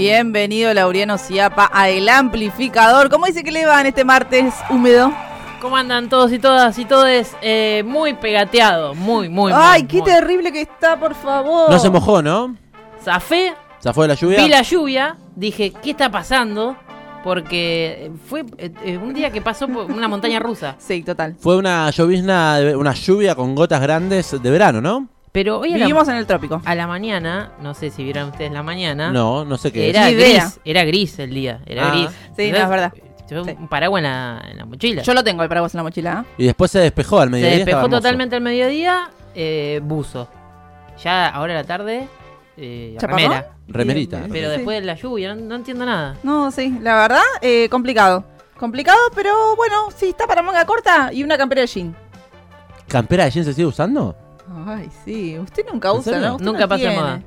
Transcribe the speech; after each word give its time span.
Bienvenido 0.00 0.72
Laureano 0.72 1.18
Ciapa 1.18 1.70
a 1.74 1.90
El 1.90 2.08
Amplificador. 2.08 3.10
¿Cómo 3.10 3.26
dice 3.26 3.44
que 3.44 3.50
le 3.50 3.66
va 3.66 3.82
en 3.82 3.88
este 3.88 4.02
martes 4.02 4.54
húmedo? 4.70 5.12
¿Cómo 5.60 5.76
andan 5.76 6.08
todos 6.08 6.32
y 6.32 6.38
todas 6.38 6.78
y 6.78 6.86
todes? 6.86 7.36
Eh, 7.42 7.82
muy 7.84 8.14
pegateado, 8.14 8.94
muy, 8.94 9.28
muy. 9.28 9.52
Ay, 9.54 9.82
muy, 9.82 9.88
qué 9.88 9.98
muy. 9.98 10.06
terrible 10.06 10.52
que 10.52 10.62
está, 10.62 10.98
por 10.98 11.14
favor. 11.14 11.70
No 11.70 11.78
se 11.78 11.90
mojó, 11.90 12.22
¿no? 12.22 12.56
Zafé, 13.04 13.52
¿Se 13.78 13.92
fue 13.92 14.04
de 14.04 14.08
la 14.08 14.14
lluvia? 14.14 14.42
vi 14.42 14.48
la 14.48 14.62
lluvia, 14.62 15.18
dije, 15.36 15.70
¿qué 15.82 15.90
está 15.90 16.10
pasando? 16.10 16.78
Porque 17.22 18.10
fue 18.26 18.46
eh, 18.56 18.72
eh, 18.82 18.96
un 18.96 19.12
día 19.12 19.30
que 19.30 19.42
pasó 19.42 19.68
por 19.68 19.84
una 19.84 20.08
montaña 20.08 20.38
rusa. 20.40 20.76
Sí, 20.78 21.02
total. 21.02 21.36
Fue 21.38 21.58
una 21.58 21.90
llovizna, 21.90 22.58
una 22.74 22.94
lluvia 22.94 23.34
con 23.34 23.54
gotas 23.54 23.82
grandes 23.82 24.30
de 24.42 24.50
verano, 24.50 24.80
¿no? 24.80 25.08
Pero 25.32 25.60
hoy 25.60 25.70
la, 25.70 25.76
Vivimos 25.86 26.08
en 26.08 26.16
el 26.16 26.26
trópico. 26.26 26.60
a 26.64 26.74
la 26.74 26.86
mañana, 26.88 27.52
no 27.62 27.72
sé 27.74 27.90
si 27.90 28.02
vieron 28.02 28.30
ustedes 28.30 28.50
la 28.50 28.62
mañana. 28.64 29.12
No, 29.12 29.44
no 29.44 29.56
sé 29.58 29.70
qué 29.72 29.88
Era 29.90 30.10
gris, 30.10 30.26
idea. 30.26 30.50
era 30.64 30.84
gris 30.84 31.18
el 31.20 31.30
día, 31.32 31.60
era 31.66 31.88
Ah. 31.88 31.90
gris. 31.92 32.08
Sí, 32.36 32.50
no, 32.50 32.58
es 32.58 32.68
verdad. 32.68 32.92
Yo 33.30 33.44
Sí. 33.44 33.54
un 33.56 33.68
paraguas 33.68 34.00
en 34.00 34.10
la, 34.10 34.42
en 34.50 34.56
la 34.58 34.64
mochila. 34.64 35.02
Yo 35.02 35.14
lo 35.14 35.22
tengo 35.22 35.44
el 35.44 35.48
paraguas 35.48 35.72
en 35.72 35.78
la 35.78 35.82
mochila. 35.84 36.24
¿eh? 36.28 36.34
Y 36.38 36.46
después 36.46 36.72
se 36.72 36.80
despejó 36.80 37.20
al 37.20 37.28
Se 37.28 37.30
mediodía. 37.30 37.56
despejó 37.58 37.70
estaba 37.76 37.84
hermoso. 37.84 38.00
totalmente 38.02 38.34
al 38.36 38.42
mediodía, 38.42 39.10
eh, 39.36 39.80
buzo. 39.84 40.28
Ya 41.04 41.28
ahora 41.28 41.52
a 41.52 41.56
la 41.62 41.64
tarde, 41.64 42.08
eh. 42.56 42.96
Remerita. 43.68 44.24
Pero 44.32 44.50
después 44.50 44.80
de 44.80 44.84
la 44.86 44.94
lluvia, 44.96 45.32
no, 45.34 45.40
no 45.42 45.54
entiendo 45.54 45.86
nada. 45.86 46.16
No, 46.24 46.50
sí, 46.50 46.76
la 46.82 46.96
verdad, 46.96 47.22
eh, 47.40 47.68
complicado. 47.70 48.24
Complicado, 48.58 48.98
pero 49.14 49.54
bueno, 49.54 49.90
sí, 49.96 50.08
está 50.08 50.26
para 50.26 50.42
manga 50.42 50.64
corta 50.64 51.10
y 51.12 51.22
una 51.22 51.38
campera 51.38 51.60
de 51.60 51.68
jean. 51.68 51.94
¿Campera 52.88 53.24
de 53.26 53.30
jean 53.30 53.44
se 53.44 53.54
sigue 53.54 53.66
usando? 53.68 54.16
Ay, 54.66 54.88
sí, 55.04 55.38
usted 55.38 55.64
nunca 55.72 55.90
¿En 55.90 55.96
usa? 55.98 56.18
¿no? 56.18 56.32
Usted 56.34 56.44
Nunca 56.44 56.60
no 56.60 56.68
pasa 56.68 56.82
de 56.82 56.88
tiene. 56.88 56.96
moda. 57.02 57.22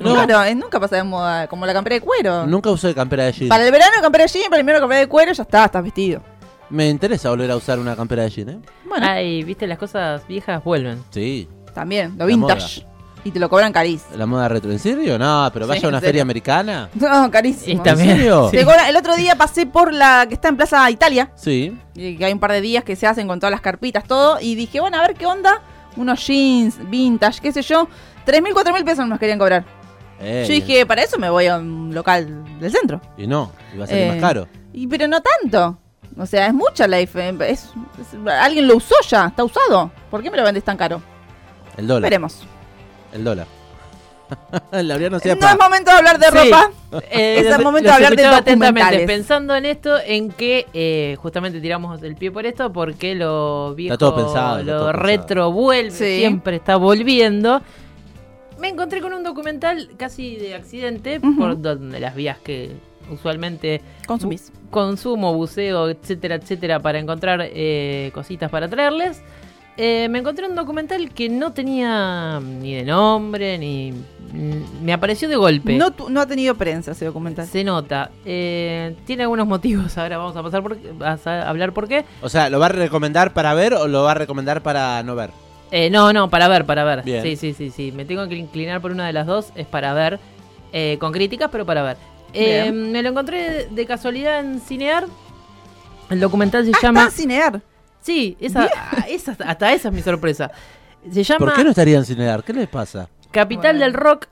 No. 0.00 0.12
Claro, 0.14 0.44
eh, 0.44 0.54
nunca 0.54 0.78
pasa 0.78 0.96
de 0.96 1.02
moda, 1.02 1.46
como 1.48 1.66
la 1.66 1.72
campera 1.72 1.94
de 1.94 2.00
cuero. 2.00 2.46
Nunca 2.46 2.70
usé 2.70 2.94
campera 2.94 3.24
de 3.24 3.32
jean. 3.32 3.48
Para 3.48 3.64
el 3.66 3.72
verano 3.72 3.92
campera 4.00 4.24
de 4.24 4.28
jean, 4.30 4.44
para 4.44 4.56
el 4.56 4.60
invierno 4.60 4.80
campera 4.80 5.00
de 5.00 5.08
cuero, 5.08 5.32
ya 5.32 5.42
está, 5.42 5.64
estás 5.64 5.82
vestido. 5.82 6.22
Me 6.70 6.88
interesa 6.88 7.30
volver 7.30 7.50
a 7.50 7.56
usar 7.56 7.78
una 7.78 7.96
campera 7.96 8.22
de 8.22 8.30
jean, 8.30 8.48
¿eh? 8.50 8.58
Bueno, 8.88 9.06
Ay, 9.08 9.42
viste, 9.42 9.66
las 9.66 9.78
cosas 9.78 10.26
viejas 10.28 10.62
vuelven. 10.62 11.02
Sí. 11.10 11.48
también, 11.74 12.12
lo 12.12 12.18
la 12.18 12.24
vintage. 12.26 12.86
Y 13.24 13.32
te 13.32 13.40
lo 13.40 13.48
cobran 13.50 13.72
carísimo. 13.72 14.16
¿La 14.16 14.26
moda 14.26 14.48
retro? 14.48 14.70
¿En 14.70 14.78
serio? 14.78 15.18
No, 15.18 15.50
pero 15.52 15.64
Sí, 15.66 15.70
vaya 15.70 15.86
a 15.86 15.88
una 15.88 16.00
feria 16.00 16.22
americana. 16.22 16.88
No, 16.94 17.28
carísimo. 17.30 17.80
Y 17.80 17.84
también- 17.84 18.10
¿En 18.10 18.16
serio? 18.18 18.48
Te 18.52 18.64
cobran- 18.64 18.88
el 18.88 18.96
otro 18.96 19.16
día 19.16 19.34
pasé 19.36 19.66
por 19.66 19.92
la 19.92 20.26
que 20.28 20.34
está 20.34 20.48
en 20.48 20.56
Plaza 20.56 20.88
Italia, 20.90 21.32
Sí. 21.34 21.76
y 21.96 22.16
que 22.16 22.24
hay 22.24 22.32
un 22.32 22.38
par 22.38 22.52
de 22.52 22.60
días 22.60 22.84
que 22.84 22.94
se 22.94 23.06
hacen 23.08 23.26
con 23.26 23.40
todas 23.40 23.50
las 23.50 23.60
carpitas, 23.60 24.04
todo, 24.04 24.38
y 24.40 24.54
dije, 24.54 24.78
bueno, 24.80 24.96
a 24.98 25.00
ver 25.02 25.14
qué 25.14 25.26
onda, 25.26 25.60
unos 25.98 26.26
jeans, 26.26 26.78
vintage, 26.88 27.40
qué 27.40 27.52
sé 27.52 27.62
yo, 27.62 27.88
3.000, 28.26 28.52
4.000 28.54 28.84
pesos 28.84 29.06
nos 29.06 29.18
querían 29.18 29.38
cobrar. 29.38 29.64
Eh, 30.20 30.44
Yo 30.48 30.52
dije, 30.54 30.84
para 30.86 31.02
eso 31.02 31.18
me 31.18 31.30
voy 31.30 31.46
a 31.46 31.58
un 31.58 31.94
local 31.94 32.44
del 32.58 32.72
centro. 32.72 33.00
Y 33.16 33.26
no, 33.26 33.52
iba 33.74 33.84
a 33.84 33.88
Eh, 33.90 34.08
más 34.12 34.20
caro. 34.20 34.48
Y, 34.72 34.86
pero 34.86 35.06
no 35.06 35.18
tanto. 35.20 35.78
O 36.16 36.26
sea, 36.26 36.46
es 36.48 36.54
mucha 36.54 36.88
la 36.88 36.96
diferencia. 36.96 37.46
Es, 37.46 37.70
es- 38.00 38.28
alguien 38.40 38.66
lo 38.66 38.76
usó 38.76 38.94
ya, 39.08 39.26
está 39.26 39.44
usado. 39.44 39.90
¿Por 40.10 40.22
qué 40.22 40.30
me 40.30 40.36
lo 40.36 40.42
vendes 40.42 40.64
tan 40.64 40.76
caro? 40.76 41.00
El 41.76 41.86
dólar. 41.86 42.02
Veremos. 42.02 42.42
El 43.12 43.22
dólar. 43.22 43.46
Laureano 44.72 45.18
No 45.18 45.48
es 45.48 45.58
momento 45.58 45.90
de 45.90 45.96
hablar 45.96 46.18
de 46.18 46.26
Sí. 46.26 46.32
ropa. 46.50 46.70
Eh, 47.10 47.36
Es 47.40 47.46
el 47.56 47.62
momento 47.62 47.88
de 47.88 47.94
hablar 47.94 48.16
de 48.16 48.22
documentales. 48.24 49.06
pensando 49.06 49.54
en 49.56 49.64
esto, 49.66 49.96
en 50.04 50.30
que 50.30 50.66
eh, 50.74 51.16
justamente 51.20 51.60
tiramos 51.60 52.02
el 52.02 52.14
pie 52.16 52.30
por 52.30 52.46
esto, 52.46 52.72
porque 52.72 53.14
lo 53.14 53.74
viejo, 53.74 53.96
todo 53.98 54.16
pensado, 54.16 54.58
está 54.60 54.72
lo 54.72 54.78
todo 54.78 54.92
retro 54.92 55.52
vuelve, 55.52 55.90
Sí. 55.90 56.18
siempre 56.18 56.56
está 56.56 56.76
volviendo. 56.76 57.60
Me 58.58 58.68
encontré 58.68 59.00
con 59.00 59.12
un 59.12 59.22
documental 59.22 59.90
casi 59.96 60.36
de 60.36 60.54
accidente, 60.54 61.20
por 61.20 61.60
donde 61.60 62.00
las 62.00 62.14
vías 62.16 62.38
que 62.38 62.72
usualmente 63.10 63.80
Consumís. 64.06 64.52
bu- 64.52 64.70
consumo, 64.70 65.32
buceo, 65.34 65.88
etcétera, 65.88 66.34
etcétera, 66.34 66.80
para 66.80 66.98
encontrar 66.98 67.40
eh, 67.42 68.10
cositas 68.12 68.50
para 68.50 68.68
traerles. 68.68 69.22
Eh, 69.80 70.08
me 70.10 70.18
encontré 70.18 70.44
un 70.48 70.56
documental 70.56 71.10
que 71.14 71.28
no 71.28 71.52
tenía 71.52 72.40
ni 72.40 72.74
de 72.74 72.82
nombre, 72.82 73.56
ni... 73.58 73.92
ni- 74.32 74.64
me 74.82 74.92
apareció 74.92 75.28
de 75.28 75.36
golpe. 75.36 75.76
No, 75.76 75.92
tu- 75.92 76.10
no 76.10 76.20
ha 76.20 76.26
tenido 76.26 76.56
prensa 76.56 76.90
ese 76.90 77.04
documental. 77.04 77.46
Se 77.46 77.62
nota. 77.62 78.10
Eh, 78.24 78.96
tiene 79.06 79.22
algunos 79.22 79.46
motivos. 79.46 79.96
Ahora 79.96 80.18
vamos 80.18 80.36
a 80.36 80.42
pasar 80.42 80.62
por 80.64 80.76
a 81.00 81.48
hablar 81.48 81.72
por 81.72 81.86
qué. 81.86 82.04
O 82.22 82.28
sea, 82.28 82.50
¿lo 82.50 82.58
va 82.58 82.66
a 82.66 82.70
recomendar 82.70 83.32
para 83.32 83.54
ver 83.54 83.72
o 83.74 83.86
lo 83.86 84.02
va 84.02 84.10
a 84.10 84.14
recomendar 84.14 84.62
para 84.64 85.00
no 85.04 85.14
ver? 85.14 85.30
Eh, 85.70 85.90
no, 85.90 86.12
no, 86.12 86.28
para 86.28 86.48
ver, 86.48 86.64
para 86.66 86.82
ver. 86.82 87.02
Bien. 87.04 87.22
Sí, 87.22 87.36
sí, 87.36 87.52
sí, 87.54 87.70
sí. 87.70 87.92
Me 87.92 88.04
tengo 88.04 88.26
que 88.28 88.34
inclinar 88.34 88.80
por 88.80 88.90
una 88.90 89.06
de 89.06 89.12
las 89.12 89.26
dos. 89.28 89.52
Es 89.54 89.66
para 89.66 89.94
ver. 89.94 90.18
eh, 90.72 90.96
con 90.98 91.12
críticas, 91.12 91.50
pero 91.52 91.64
para 91.64 91.82
ver. 91.82 91.96
Eh, 92.32 92.72
me 92.72 93.00
lo 93.02 93.10
encontré 93.10 93.48
de, 93.50 93.66
de 93.68 93.86
casualidad 93.86 94.40
en 94.40 94.60
Cinear. 94.60 95.06
El 96.10 96.18
documental 96.20 96.64
se 96.64 96.72
Ah, 96.74 96.78
llama. 96.82 97.00
está 97.06 97.12
en 97.14 97.16
Cinear. 97.20 97.60
Sí, 98.08 98.36
esa, 98.40 98.70
ah, 98.74 99.04
esa- 99.06 99.36
hasta 99.44 99.72
esa 99.74 99.88
es 99.88 99.94
mi 99.94 100.00
sorpresa. 100.00 100.50
Se 101.12 101.22
llama 101.22 101.38
¿Por 101.46 101.54
qué 101.54 101.64
no 101.64 101.70
estaría 101.70 101.98
en 101.98 102.04
Cinear? 102.06 102.42
¿Qué 102.42 102.54
les 102.54 102.66
pasa? 102.68 103.10
Capital 103.30 103.76
Bueno. 103.76 103.84
del 103.84 103.92
Rock. 103.92 104.26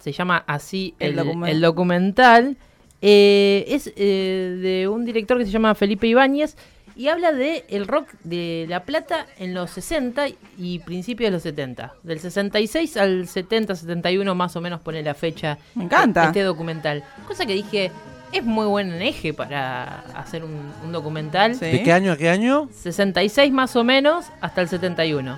Se 0.00 0.10
llama 0.10 0.42
así 0.48 0.94
El 0.98 1.10
el, 1.10 1.16
documental. 1.16 1.50
el 1.54 1.60
documental. 1.60 2.56
Eh, 3.02 3.64
es 3.68 3.92
eh, 3.96 4.58
de 4.60 4.88
un 4.88 5.04
director 5.04 5.38
que 5.38 5.44
se 5.44 5.50
llama 5.52 5.74
Felipe 5.76 6.06
Ibáñez 6.08 6.56
y 6.96 7.06
habla 7.08 7.30
de 7.32 7.64
el 7.68 7.86
rock 7.86 8.08
de 8.24 8.66
La 8.68 8.82
Plata 8.84 9.26
en 9.38 9.52
los 9.54 9.70
60 9.70 10.26
y 10.58 10.78
principios 10.80 11.28
de 11.28 11.32
los 11.32 11.42
70. 11.44 11.94
Del 12.02 12.18
66 12.20 12.96
al 12.96 13.28
70, 13.28 13.76
71 13.76 14.34
más 14.34 14.56
o 14.56 14.60
menos 14.60 14.80
pone 14.80 15.02
la 15.02 15.14
fecha 15.14 15.58
Me 15.76 15.84
encanta. 15.84 16.24
este 16.24 16.42
documental. 16.42 17.04
Cosa 17.28 17.46
que 17.46 17.52
dije, 17.52 17.92
es 18.38 18.44
muy 18.44 18.66
buen 18.66 19.00
eje 19.02 19.32
para 19.34 20.04
hacer 20.14 20.44
un, 20.44 20.72
un 20.84 20.92
documental. 20.92 21.54
Sí. 21.54 21.66
¿De 21.66 21.82
qué 21.82 21.92
año 21.92 22.12
a 22.12 22.16
qué 22.16 22.28
año? 22.30 22.68
66 22.82 23.52
más 23.52 23.76
o 23.76 23.84
menos 23.84 24.26
hasta 24.40 24.60
el 24.62 24.68
71. 24.68 25.36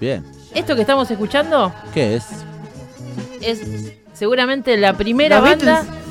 Bien. 0.00 0.24
Esto 0.54 0.74
que 0.74 0.82
estamos 0.82 1.10
escuchando 1.10 1.72
¿Qué 1.92 2.16
es? 2.16 2.26
es 3.40 3.92
seguramente 4.12 4.76
la 4.76 4.94
primera 4.94 5.40
banda. 5.40 5.82
Beatles. 5.82 6.04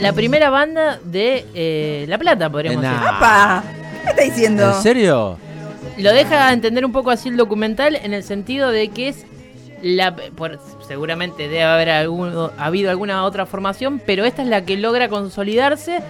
La 0.00 0.12
primera 0.12 0.50
banda 0.50 0.98
de 1.04 1.46
eh, 1.54 2.06
La 2.08 2.18
Plata, 2.18 2.50
podríamos 2.50 2.82
decir. 2.82 2.98
¡Apa! 2.98 3.62
¿Qué 3.64 4.04
me 4.04 4.10
está 4.10 4.22
diciendo? 4.22 4.76
¿En 4.76 4.82
serio? 4.82 5.38
Lo 5.96 6.12
deja 6.12 6.52
entender 6.52 6.84
un 6.84 6.90
poco 6.90 7.10
así 7.10 7.28
el 7.28 7.36
documental 7.36 7.94
en 7.94 8.12
el 8.12 8.24
sentido 8.24 8.70
de 8.70 8.88
que 8.88 9.08
es 9.08 9.26
la. 9.82 10.14
por- 10.16 10.58
seguramente 10.86 11.44
debe 11.44 11.64
haber 11.64 11.90
algún- 11.90 12.50
habido 12.58 12.90
alguna 12.90 13.24
otra 13.24 13.46
formación, 13.46 14.00
pero 14.06 14.24
esta 14.24 14.42
es 14.42 14.48
la 14.48 14.64
que 14.64 14.76
logra 14.76 15.08
consolidarse 15.08 16.00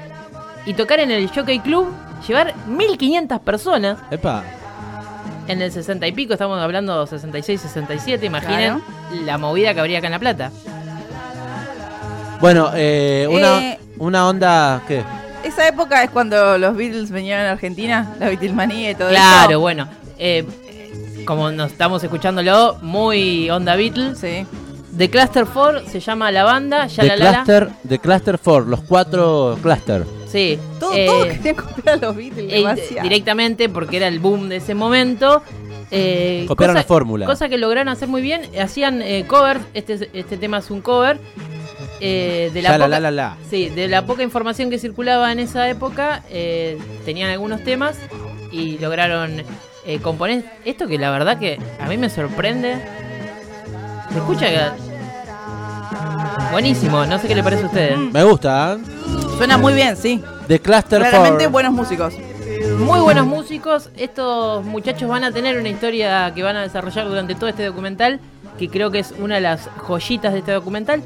y 0.66 0.74
tocar 0.74 1.00
en 1.00 1.10
el 1.10 1.28
Jockey 1.28 1.58
Club, 1.60 1.88
llevar 2.26 2.54
1500 2.66 3.40
personas 3.40 3.98
Epa. 4.10 4.44
en 5.48 5.60
el 5.62 5.72
60 5.72 6.06
y 6.06 6.12
pico, 6.12 6.34
estamos 6.34 6.60
hablando 6.60 7.06
66, 7.06 7.60
67, 7.62 8.26
imaginen 8.26 8.80
la 9.24 9.38
movida 9.38 9.74
que 9.74 9.80
habría 9.80 9.98
acá 9.98 10.06
en 10.06 10.12
La 10.12 10.18
Plata. 10.18 10.50
Bueno, 12.40 12.70
eh, 12.74 13.26
una, 13.30 13.60
Eh. 13.62 13.78
una 13.98 14.28
onda. 14.28 14.82
¿Qué? 14.88 15.02
Esa 15.44 15.66
época 15.68 16.02
es 16.04 16.10
cuando 16.10 16.58
los 16.58 16.76
Beatles 16.76 17.10
venían 17.10 17.40
a 17.46 17.52
Argentina, 17.52 18.14
la 18.18 18.28
Beatlemanía 18.28 18.90
y 18.90 18.94
todo 18.94 19.08
Claro, 19.10 19.50
eso. 19.50 19.60
bueno. 19.60 19.88
eh, 20.18 20.44
como 21.24 21.50
nos 21.50 21.72
estamos 21.72 22.02
escuchándolo, 22.04 22.76
muy 22.82 23.48
onda 23.50 23.76
Beatles. 23.76 24.18
Sí. 24.18 24.46
The 24.96 25.08
Cluster 25.08 25.46
4 25.46 25.88
se 25.88 26.00
llama 26.00 26.30
la 26.30 26.44
banda, 26.44 26.86
ya 26.86 27.02
The 27.02 27.08
la 27.08 27.16
la 27.16 27.24
la. 27.24 27.32
Cluster, 27.44 27.68
The 27.88 27.98
Cluster 27.98 28.38
4, 28.42 28.66
los 28.68 28.80
cuatro 28.82 29.58
Cluster. 29.62 30.04
Sí. 30.26 30.58
Todo, 30.78 30.92
eh, 30.94 31.06
todo 31.06 31.22
querían 31.24 31.54
copiar 31.56 31.88
a 31.88 31.96
los 31.96 32.16
Beatles. 32.16 32.52
eh, 32.52 32.98
directamente 33.02 33.68
porque 33.68 33.96
era 33.98 34.08
el 34.08 34.18
boom 34.20 34.48
de 34.48 34.56
ese 34.56 34.74
momento. 34.74 35.42
Eh, 35.90 36.44
Copiaron 36.48 36.74
cosa- 36.74 36.82
la 36.82 36.88
fórmula. 36.88 37.26
Cosa 37.26 37.48
que 37.48 37.58
lograron 37.58 37.88
hacer 37.88 38.08
muy 38.08 38.22
bien. 38.22 38.42
Hacían 38.60 39.02
eh, 39.02 39.24
covers. 39.26 39.60
Este, 39.74 40.08
este 40.12 40.36
tema 40.36 40.58
es 40.58 40.70
un 40.70 40.80
cover. 40.82 41.18
eh, 42.00 42.50
de 42.52 42.62
la 42.62 42.70
Ya 42.70 42.78
la 42.78 42.84
poca- 42.86 43.00
la 43.00 43.00
la 43.00 43.10
la. 43.10 43.36
Sí, 43.48 43.68
de 43.68 43.88
la 43.88 44.04
poca 44.06 44.22
información 44.22 44.70
que 44.70 44.78
circulaba 44.78 45.30
en 45.32 45.38
esa 45.38 45.68
época, 45.68 46.22
eh, 46.30 46.76
tenían 47.04 47.30
algunos 47.30 47.62
temas 47.62 47.96
y 48.50 48.78
lograron 48.78 49.42
eh, 49.84 49.98
componer 50.00 50.44
esto 50.64 50.86
que 50.86 50.98
la 50.98 51.10
verdad 51.10 51.38
que 51.38 51.58
a 51.80 51.86
mí 51.88 51.96
me 51.96 52.08
sorprende. 52.10 52.76
Se 54.10 54.18
escucha 54.18 54.46
que... 54.48 54.92
Buenísimo, 56.50 57.04
no 57.06 57.18
sé 57.18 57.28
qué 57.28 57.34
le 57.34 57.42
parece 57.42 57.62
a 57.64 57.66
ustedes. 57.66 57.98
Me 57.98 58.22
gusta, 58.24 58.74
¿eh? 58.74 58.78
Suena 59.38 59.56
muy 59.58 59.72
bien, 59.72 59.96
sí. 59.96 60.22
The 60.48 60.60
Cluster 60.60 61.00
Claramente 61.00 61.44
4. 61.44 61.50
buenos 61.50 61.72
músicos. 61.72 62.14
Muy 62.78 63.00
buenos 63.00 63.26
músicos, 63.26 63.90
estos 63.96 64.64
muchachos 64.64 65.08
van 65.08 65.24
a 65.24 65.32
tener 65.32 65.58
una 65.58 65.68
historia 65.68 66.32
que 66.34 66.42
van 66.42 66.56
a 66.56 66.62
desarrollar 66.62 67.08
durante 67.08 67.34
todo 67.34 67.48
este 67.48 67.64
documental, 67.64 68.20
que 68.58 68.68
creo 68.68 68.90
que 68.90 68.98
es 69.00 69.14
una 69.18 69.36
de 69.36 69.40
las 69.40 69.68
joyitas 69.88 70.32
de 70.32 70.40
este 70.40 70.52
documental. 70.52 71.02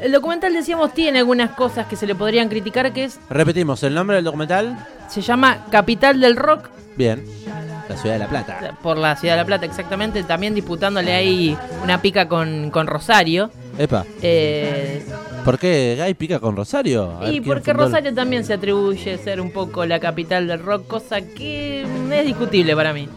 El 0.00 0.12
documental, 0.12 0.52
decíamos, 0.52 0.92
tiene 0.92 1.20
algunas 1.20 1.50
cosas 1.52 1.86
que 1.86 1.96
se 1.96 2.06
le 2.06 2.14
podrían 2.14 2.48
criticar, 2.48 2.92
que 2.92 3.04
es, 3.04 3.18
Repetimos, 3.30 3.82
el 3.84 3.94
nombre 3.94 4.16
del 4.16 4.24
documental. 4.24 4.76
se 5.08 5.20
llama 5.22 5.64
Capital 5.70 6.20
del 6.20 6.36
Rock, 6.36 6.68
Bien. 6.96 7.24
La 7.88 7.96
ciudad 7.96 8.14
de 8.14 8.18
La 8.20 8.28
Plata. 8.28 8.78
por 8.82 8.96
la 8.96 9.14
ciudad 9.16 9.34
de 9.34 9.40
La 9.40 9.44
Plata 9.46 9.66
exactamente, 9.66 10.22
también 10.22 10.54
disputándole 10.54 11.12
ahí 11.12 11.56
una 11.82 12.00
pica 12.00 12.28
con, 12.28 12.70
con 12.70 12.86
Rosario. 12.86 13.50
Epa. 13.78 14.04
Eh, 14.22 15.04
¿Por 15.44 15.58
qué 15.58 15.96
Guy 16.02 16.14
pica 16.14 16.38
con 16.38 16.56
Rosario? 16.56 17.18
A 17.20 17.30
y 17.30 17.40
porque 17.42 17.72
el- 17.72 17.76
Rosario 17.76 18.14
también 18.14 18.44
se 18.44 18.54
atribuye 18.54 19.18
ser 19.18 19.40
un 19.40 19.50
poco 19.50 19.84
la 19.84 20.00
capital 20.00 20.46
del 20.46 20.60
rock, 20.62 20.86
cosa 20.86 21.20
que 21.20 21.82
es 21.82 22.24
discutible 22.26 22.74
para 22.74 22.92
mí. 22.94 23.08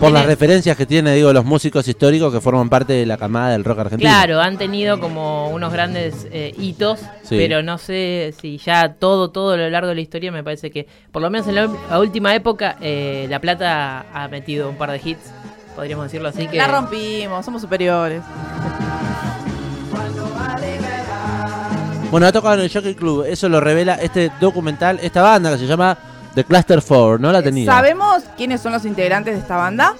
Por 0.00 0.12
las 0.12 0.26
referencias 0.26 0.76
que 0.76 0.86
tiene, 0.86 1.12
digo, 1.14 1.32
los 1.32 1.44
músicos 1.44 1.88
históricos 1.88 2.32
que 2.32 2.40
forman 2.40 2.68
parte 2.68 2.92
de 2.92 3.04
la 3.04 3.16
camada 3.16 3.50
del 3.50 3.64
rock 3.64 3.80
argentino. 3.80 4.08
Claro, 4.08 4.40
han 4.40 4.56
tenido 4.56 5.00
como 5.00 5.48
unos 5.48 5.72
grandes 5.72 6.28
eh, 6.30 6.54
hitos, 6.56 7.00
Sí. 7.22 7.36
pero 7.36 7.64
no 7.64 7.78
sé 7.78 8.32
si 8.40 8.58
ya 8.58 8.94
todo, 8.94 9.30
todo 9.30 9.54
a 9.54 9.56
lo 9.56 9.68
largo 9.68 9.88
de 9.88 9.96
la 9.96 10.00
historia 10.00 10.30
me 10.30 10.44
parece 10.44 10.70
que, 10.70 10.86
por 11.10 11.20
lo 11.20 11.30
menos 11.30 11.48
en 11.48 11.56
la, 11.56 11.68
la 11.90 11.98
última 11.98 12.32
época, 12.34 12.76
eh, 12.80 13.26
La 13.28 13.40
Plata 13.40 14.06
ha 14.14 14.28
metido 14.28 14.70
un 14.70 14.76
par 14.76 14.92
de 14.92 15.00
hits, 15.04 15.32
podríamos 15.74 16.04
decirlo 16.04 16.28
así. 16.28 16.46
que 16.46 16.56
La 16.56 16.68
rompimos, 16.68 17.44
somos 17.44 17.60
superiores. 17.60 18.22
Bueno, 22.10 22.26
ha 22.26 22.32
tocado 22.32 22.54
en 22.54 22.60
el 22.60 22.72
Jockey 22.72 22.94
Club. 22.94 23.24
Eso 23.28 23.48
lo 23.50 23.60
revela 23.60 23.96
este 23.96 24.30
documental, 24.40 24.98
esta 25.02 25.20
banda 25.22 25.50
que 25.52 25.58
se 25.58 25.66
llama 25.66 25.98
The 26.38 26.44
Cluster 26.44 26.80
Four. 26.80 27.20
No 27.20 27.32
la 27.32 27.42
tenía. 27.42 27.66
¿Sabemos 27.66 28.22
quiénes 28.36 28.60
son 28.60 28.70
los 28.72 28.84
integrantes 28.84 29.34
de 29.34 29.40
esta 29.40 29.56
banda? 29.56 29.94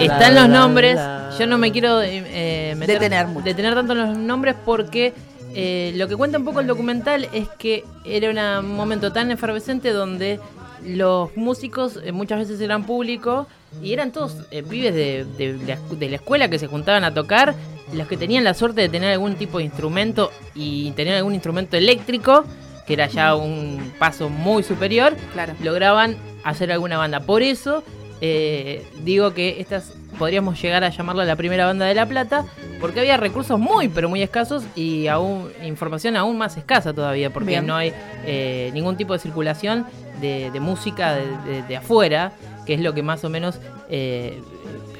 Están 0.00 0.34
La, 0.34 0.40
los 0.42 0.48
nombres. 0.50 0.98
Yo 1.38 1.46
no 1.46 1.58
me 1.58 1.70
quiero 1.70 2.02
eh, 2.02 2.24
eh, 2.26 2.74
meter- 2.76 2.98
Detener 2.98 3.28
mucho. 3.28 3.44
detener 3.44 3.74
tanto 3.76 3.92
en 3.92 3.98
los 4.00 4.18
nombres 4.18 4.56
porque 4.64 5.14
eh, 5.54 5.92
lo 5.94 6.08
que 6.08 6.16
cuenta 6.16 6.38
un 6.38 6.44
poco 6.44 6.58
el 6.58 6.66
documental 6.66 7.28
es 7.32 7.46
que 7.56 7.84
era 8.04 8.58
un 8.58 8.74
momento 8.74 9.12
tan 9.12 9.30
efervescente 9.30 9.92
donde 9.92 10.40
los 10.84 11.36
músicos 11.36 12.00
eh, 12.04 12.10
muchas 12.10 12.40
veces 12.40 12.60
eran 12.60 12.82
públicos 12.84 13.46
y 13.80 13.92
eran 13.92 14.10
todos 14.10 14.34
eh, 14.50 14.64
pibes 14.64 14.92
de, 14.92 15.24
de 15.38 15.56
la, 15.66 15.78
de 15.96 16.08
la 16.08 16.16
escuela 16.16 16.48
que 16.50 16.58
se 16.58 16.66
juntaban 16.66 17.04
a 17.04 17.14
tocar, 17.14 17.54
los 17.92 18.08
que 18.08 18.16
tenían 18.16 18.42
la 18.42 18.54
suerte 18.54 18.80
de 18.80 18.88
tener 18.88 19.12
algún 19.12 19.36
tipo 19.36 19.58
de 19.58 19.64
instrumento 19.64 20.32
y 20.54 20.90
tener 20.92 21.14
algún 21.14 21.34
instrumento 21.34 21.76
eléctrico, 21.76 22.44
que 22.86 22.94
era 22.94 23.06
ya 23.08 23.34
un 23.34 23.92
paso 23.98 24.28
muy 24.28 24.62
superior, 24.62 25.16
Claro. 25.32 25.54
lograban 25.62 26.16
hacer 26.44 26.70
alguna 26.72 26.96
banda. 26.98 27.20
Por 27.20 27.42
eso 27.42 27.82
eh, 28.20 28.86
digo 29.04 29.34
que 29.34 29.60
estas 29.60 29.92
podríamos 30.18 30.60
llegar 30.62 30.82
a 30.84 30.88
llamarla 30.88 31.24
la 31.26 31.36
primera 31.36 31.66
banda 31.66 31.84
de 31.84 31.94
La 31.94 32.06
Plata, 32.06 32.46
porque 32.80 33.00
había 33.00 33.18
recursos 33.18 33.58
muy, 33.60 33.88
pero 33.88 34.08
muy 34.08 34.22
escasos 34.22 34.64
y 34.74 35.08
aún 35.08 35.50
información 35.62 36.16
aún 36.16 36.38
más 36.38 36.56
escasa 36.56 36.94
todavía, 36.94 37.30
porque 37.30 37.50
Bien. 37.50 37.66
no 37.66 37.76
hay 37.76 37.92
eh, 38.24 38.70
ningún 38.72 38.96
tipo 38.96 39.12
de 39.12 39.18
circulación 39.18 39.84
de, 40.22 40.50
de 40.50 40.60
música 40.60 41.14
de, 41.14 41.26
de- 41.44 41.62
de 41.64 41.76
afuera, 41.76 42.32
que 42.64 42.72
es 42.74 42.80
lo 42.80 42.94
que 42.94 43.02
más 43.02 43.22
o 43.24 43.28
menos 43.28 43.60
eh, 43.90 44.40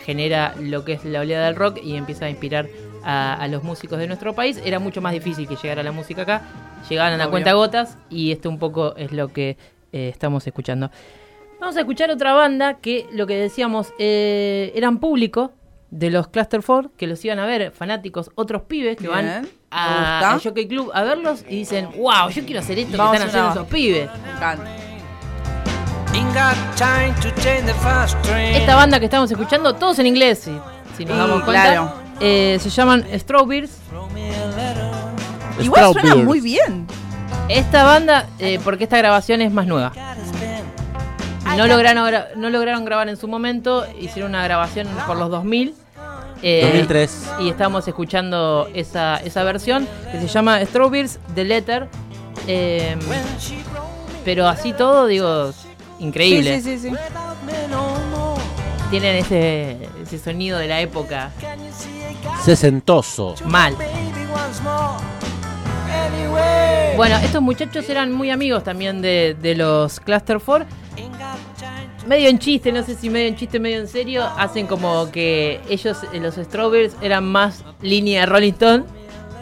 genera 0.04 0.54
lo 0.60 0.84
que 0.84 0.92
es 0.94 1.04
la 1.06 1.20
oleada 1.20 1.46
del 1.46 1.56
rock 1.56 1.78
y 1.82 1.96
empieza 1.96 2.26
a 2.26 2.30
inspirar 2.30 2.68
a, 3.02 3.34
a 3.34 3.48
los 3.48 3.62
músicos 3.62 3.98
de 3.98 4.06
nuestro 4.08 4.34
país. 4.34 4.60
Era 4.64 4.78
mucho 4.78 5.00
más 5.00 5.12
difícil 5.12 5.48
que 5.48 5.56
llegara 5.56 5.82
la 5.82 5.92
música 5.92 6.22
acá, 6.22 6.42
llegaban 6.88 7.20
a 7.20 7.28
cuenta 7.30 7.52
gotas 7.54 7.98
y 8.10 8.32
esto 8.32 8.48
un 8.48 8.58
poco 8.58 8.94
es 8.96 9.12
lo 9.12 9.32
que 9.32 9.56
eh, 9.92 10.08
estamos 10.12 10.46
escuchando. 10.46 10.90
Vamos 11.60 11.76
a 11.76 11.80
escuchar 11.80 12.10
otra 12.10 12.32
banda 12.34 12.74
que 12.74 13.06
lo 13.12 13.26
que 13.26 13.34
decíamos 13.36 13.92
eh, 13.98 14.72
eran 14.74 14.98
público 14.98 15.52
de 15.90 16.10
los 16.10 16.28
Cluster 16.28 16.60
4 16.64 16.90
que 16.96 17.06
los 17.06 17.24
iban 17.24 17.38
a 17.38 17.46
ver 17.46 17.70
fanáticos, 17.72 18.30
otros 18.34 18.62
pibes 18.62 18.96
que 18.96 19.04
Bien, 19.08 19.14
van 19.14 19.48
a- 19.70 20.18
al 20.34 20.40
Jockey 20.42 20.68
Club 20.68 20.90
a 20.92 21.02
verlos 21.02 21.44
y 21.48 21.56
dicen, 21.56 21.88
wow, 21.96 22.28
yo 22.30 22.44
quiero 22.44 22.60
hacer 22.60 22.78
esto 22.78 22.96
Vamos 22.98 23.16
que 23.16 23.22
a 23.22 23.26
están 23.26 23.40
haciendo 23.46 23.60
esos 23.60 23.72
pibes. 23.72 24.10
Esta 28.54 28.74
banda 28.74 28.98
que 28.98 29.04
estamos 29.06 29.30
escuchando, 29.30 29.74
todos 29.74 29.98
en 29.98 30.06
inglés, 30.06 30.38
si, 30.40 30.50
si 30.96 31.04
nos 31.04 31.14
Sí, 31.14 31.18
damos 31.18 31.42
cuenta, 31.44 31.62
claro. 31.62 31.92
eh, 32.20 32.58
se 32.60 32.70
llaman 32.70 33.04
Strawberries. 33.18 33.78
Igual 35.60 35.92
suena 35.92 36.14
muy 36.24 36.40
bien. 36.40 36.86
Esta 37.48 37.84
banda, 37.84 38.26
eh, 38.38 38.58
porque 38.62 38.84
esta 38.84 38.98
grabación 38.98 39.40
es 39.40 39.52
más 39.52 39.66
nueva. 39.66 39.92
No 41.56 41.66
lograron, 41.66 42.04
gra- 42.06 42.26
no 42.36 42.50
lograron 42.50 42.84
grabar 42.84 43.08
en 43.08 43.16
su 43.16 43.28
momento, 43.28 43.86
hicieron 44.00 44.32
una 44.32 44.42
grabación 44.44 44.88
por 45.06 45.16
los 45.16 45.30
2000. 45.30 45.74
eh, 46.42 46.60
2003. 46.64 47.30
Y 47.40 47.48
estamos 47.48 47.88
escuchando 47.88 48.68
esa, 48.74 49.16
esa 49.18 49.42
versión 49.44 49.88
que 50.12 50.20
se 50.20 50.26
llama 50.28 50.60
Strawberries 50.64 51.18
The 51.34 51.44
Letter. 51.44 51.88
eh, 52.46 52.96
me 53.08 53.16
pero 54.24 54.46
así 54.48 54.72
todo, 54.72 55.06
digo, 55.06 55.52
increíble. 56.00 56.60
Sí, 56.60 56.78
sí, 56.78 56.90
sí. 56.90 56.96
Tienen 58.90 59.16
ese, 59.16 59.88
ese 60.02 60.18
sonido 60.18 60.58
de 60.58 60.66
la 60.68 60.80
época 60.80 61.30
Sesentoso. 62.44 63.34
mal. 63.44 63.74
Bueno, 66.96 67.16
estos 67.18 67.42
muchachos 67.42 67.88
eran 67.90 68.12
muy 68.12 68.30
amigos 68.30 68.64
también 68.64 69.02
de, 69.02 69.36
de 69.40 69.54
los 69.54 70.00
Cluster 70.00 70.40
4. 70.44 70.66
Ain't 70.96 71.12
got 71.12 71.36
time 71.58 71.88
to 72.00 72.06
Medio 72.08 72.30
en 72.30 72.38
chiste, 72.38 72.72
no 72.72 72.82
sé 72.82 72.94
si 72.94 73.10
medio 73.10 73.28
en 73.28 73.36
chiste, 73.36 73.60
medio 73.60 73.78
en 73.80 73.88
serio, 73.88 74.24
hacen 74.38 74.66
como 74.66 75.10
que 75.10 75.60
ellos, 75.68 75.98
eh, 76.14 76.20
los 76.20 76.36
Strawberries, 76.36 76.96
eran 77.02 77.24
más 77.24 77.64
línea 77.82 78.24
Rolling 78.26 78.52
Stone 78.52 78.84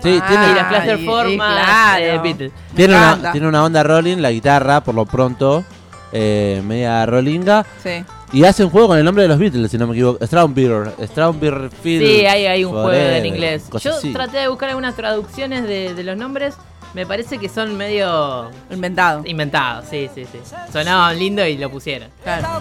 Sí, 0.03 0.19
Ah, 0.21 0.27
tiene, 0.29 0.51
y 0.51 0.55
las 0.55 0.67
Cluster 0.69 1.01
y- 1.01 1.05
4 1.07 1.31
y 1.31 1.37
más 1.37 1.65
claro. 1.65 2.05
eh, 2.05 2.19
Beatles. 2.23 2.53
tiene, 2.75 2.95
una, 2.97 3.33
tiene 3.33 3.47
una 3.49 3.65
onda 3.65 3.83
rolling, 3.85 4.17
la 4.19 4.33
guitarra, 4.33 4.83
por 4.83 4.95
lo 4.95 5.07
pronto, 5.07 5.65
eh, 6.13 6.61
media 6.67 7.07
rollinga. 7.07 7.65
Sí. 7.83 8.05
Y 8.35 8.45
hace 8.45 8.65
un 8.65 8.71
juego 8.71 8.89
con 8.89 8.99
el 8.99 9.05
nombre 9.05 9.23
de 9.23 9.29
los 9.29 9.39
Beatles, 9.39 9.71
si 9.71 9.79
no 9.79 9.87
me 9.87 9.93
equivoco. 9.95 10.27
Strawberry. 10.27 10.91
Strawberry 11.07 11.69
Field. 11.83 12.05
Sí, 12.05 12.27
hay, 12.27 12.47
hay 12.47 12.65
un 12.65 12.73
juego 12.73 12.89
Forever, 12.89 13.17
en 13.19 13.27
inglés. 13.27 13.65
Yo 13.81 13.95
así. 13.95 14.13
traté 14.13 14.39
de 14.39 14.49
buscar 14.49 14.71
algunas 14.71 14.97
traducciones 14.97 15.63
de, 15.63 15.95
de 15.95 16.03
los 16.03 16.17
nombres. 16.17 16.57
Me 16.95 17.07
parece 17.07 17.39
que 17.39 17.49
son 17.49 17.77
medio 17.77 18.51
Inventado. 18.71 19.23
inventados, 19.25 19.87
sí, 19.89 20.09
sí, 20.15 20.25
sí. 20.31 20.39
Sonaban 20.73 21.17
lindo 21.19 21.47
y 21.47 21.57
lo 21.57 21.71
pusieron. 21.71 22.09
Claro. 22.25 22.61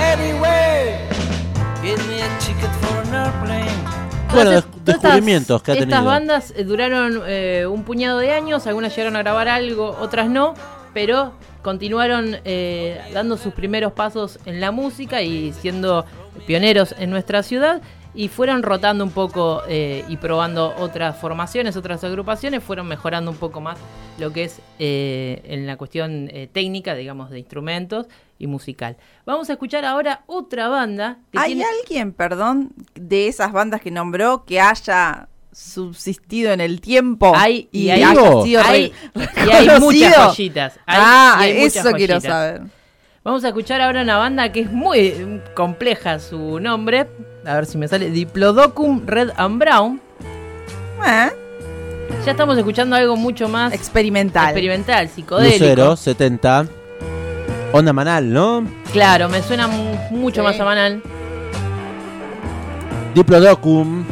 Anyway, 0.00 0.96
give 1.82 1.98
me 2.08 2.20
a 2.22 2.38
ticket 2.38 2.70
for 2.80 2.98
an 3.02 3.14
airplane. 3.14 3.87
Bueno, 4.32 4.50
Todas 4.50 4.64
todas 4.64 4.84
descubrimientos 5.02 5.62
que 5.62 5.70
ha 5.72 5.74
Estas 5.74 5.88
tenido. 5.88 6.04
bandas 6.04 6.52
eh, 6.56 6.64
duraron 6.64 7.22
eh, 7.26 7.66
un 7.66 7.84
puñado 7.84 8.18
de 8.18 8.32
años, 8.32 8.66
algunas 8.66 8.94
llegaron 8.94 9.16
a 9.16 9.20
grabar 9.20 9.48
algo, 9.48 9.96
otras 10.00 10.28
no, 10.28 10.54
pero 10.94 11.32
continuaron 11.62 12.36
eh, 12.44 13.00
dando 13.12 13.36
sus 13.36 13.52
primeros 13.54 13.92
pasos 13.92 14.38
en 14.46 14.60
la 14.60 14.70
música 14.70 15.22
y 15.22 15.52
siendo 15.52 16.04
pioneros 16.46 16.94
en 16.98 17.10
nuestra 17.10 17.42
ciudad 17.42 17.80
y 18.14 18.28
fueron 18.28 18.62
rotando 18.62 19.04
un 19.04 19.10
poco 19.10 19.62
eh, 19.68 20.04
y 20.08 20.16
probando 20.16 20.74
otras 20.78 21.16
formaciones, 21.16 21.76
otras 21.76 22.02
agrupaciones, 22.04 22.62
fueron 22.64 22.88
mejorando 22.88 23.30
un 23.30 23.36
poco 23.36 23.60
más 23.60 23.78
lo 24.18 24.32
que 24.32 24.44
es 24.44 24.60
eh, 24.78 25.42
en 25.44 25.66
la 25.66 25.76
cuestión 25.76 26.28
eh, 26.32 26.48
técnica, 26.52 26.94
digamos, 26.94 27.30
de 27.30 27.38
instrumentos 27.38 28.06
y 28.38 28.46
musical. 28.46 28.96
Vamos 29.26 29.48
a 29.50 29.52
escuchar 29.52 29.84
ahora 29.84 30.22
otra 30.26 30.68
banda 30.68 31.18
que 31.30 31.38
¿Hay 31.38 31.54
tiene... 31.54 31.64
alguien, 31.82 32.12
perdón, 32.12 32.72
de 32.94 33.28
esas 33.28 33.52
bandas 33.52 33.80
que 33.80 33.90
nombró 33.90 34.44
que 34.44 34.60
haya 34.60 35.28
subsistido 35.52 36.52
en 36.52 36.60
el 36.60 36.80
tiempo 36.80 37.32
Hay- 37.36 37.68
y 37.72 37.86
y 37.86 37.90
hay- 37.90 38.02
haya 38.02 38.42
sido 38.42 38.62
hay, 38.64 38.92
y 39.46 39.50
hay 39.50 39.80
muchas 39.80 40.16
joyitas. 40.16 40.74
Hay- 40.86 40.98
ah, 41.00 41.46
y 41.48 41.54
muchas 41.58 41.76
eso 41.86 41.92
quiero 41.92 42.20
saber. 42.20 42.62
Vamos 43.24 43.44
a 43.44 43.48
escuchar 43.48 43.80
ahora 43.80 44.02
una 44.02 44.16
banda 44.16 44.50
que 44.52 44.60
es 44.60 44.72
muy 44.72 45.40
compleja 45.54 46.18
su 46.18 46.60
nombre. 46.60 47.06
A 47.48 47.54
ver 47.54 47.66
si 47.66 47.78
me 47.78 47.88
sale. 47.88 48.10
Diplodocum 48.10 49.06
Red 49.06 49.30
and 49.36 49.58
Brown. 49.58 50.00
Eh, 51.06 51.30
Ya 52.24 52.32
estamos 52.32 52.58
escuchando 52.58 52.94
algo 52.96 53.16
mucho 53.16 53.48
más 53.48 53.72
experimental. 53.72 54.46
experimental, 54.48 55.08
psicodélico. 55.08 55.58
Lucero, 55.64 55.96
70. 55.96 56.66
Onda 57.72 57.92
Manal, 57.92 58.30
¿no? 58.32 58.66
Claro, 58.92 59.28
me 59.28 59.40
suena 59.42 59.66
mu- 59.66 59.94
mucho 60.10 60.40
Sí. 60.42 60.46
más 60.46 60.60
a 60.60 60.64
Manal. 60.64 61.02
Diplodocum. 63.14 64.04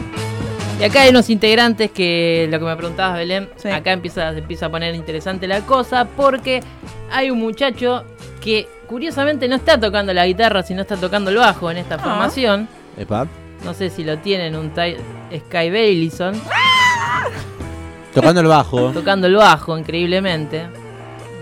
Y 0.80 0.84
acá 0.84 1.02
hay 1.02 1.10
unos 1.10 1.28
integrantes 1.30 1.90
que 1.90 2.48
lo 2.50 2.58
que 2.58 2.64
me 2.64 2.76
preguntabas, 2.76 3.16
Belén, 3.18 3.48
Sí. 3.56 3.68
acá 3.68 3.92
empieza, 3.92 4.32
se 4.32 4.38
empieza 4.38 4.66
a 4.66 4.70
poner 4.70 4.94
interesante 4.94 5.46
la 5.46 5.60
cosa 5.62 6.06
porque 6.16 6.62
hay 7.10 7.30
un 7.30 7.38
muchacho 7.38 8.04
que 8.40 8.68
curiosamente 8.86 9.48
no 9.48 9.56
está 9.56 9.78
tocando 9.80 10.12
la 10.12 10.26
guitarra, 10.26 10.62
sino 10.62 10.82
está 10.82 10.96
tocando 10.96 11.30
el 11.30 11.36
bajo 11.36 11.70
en 11.70 11.78
esta 11.78 11.96
Ah. 11.96 11.98
formación. 11.98 12.68
Epa. 12.96 13.26
No 13.64 13.74
sé 13.74 13.90
si 13.90 14.04
lo 14.04 14.18
tienen, 14.18 14.54
un 14.56 14.70
Ty- 14.70 14.96
Sky 15.48 15.70
Bailison, 15.70 16.34
Tocando 18.14 18.40
el 18.40 18.46
bajo. 18.46 18.90
tocando 18.92 19.26
el 19.26 19.34
bajo 19.36 19.76
increíblemente. 19.76 20.66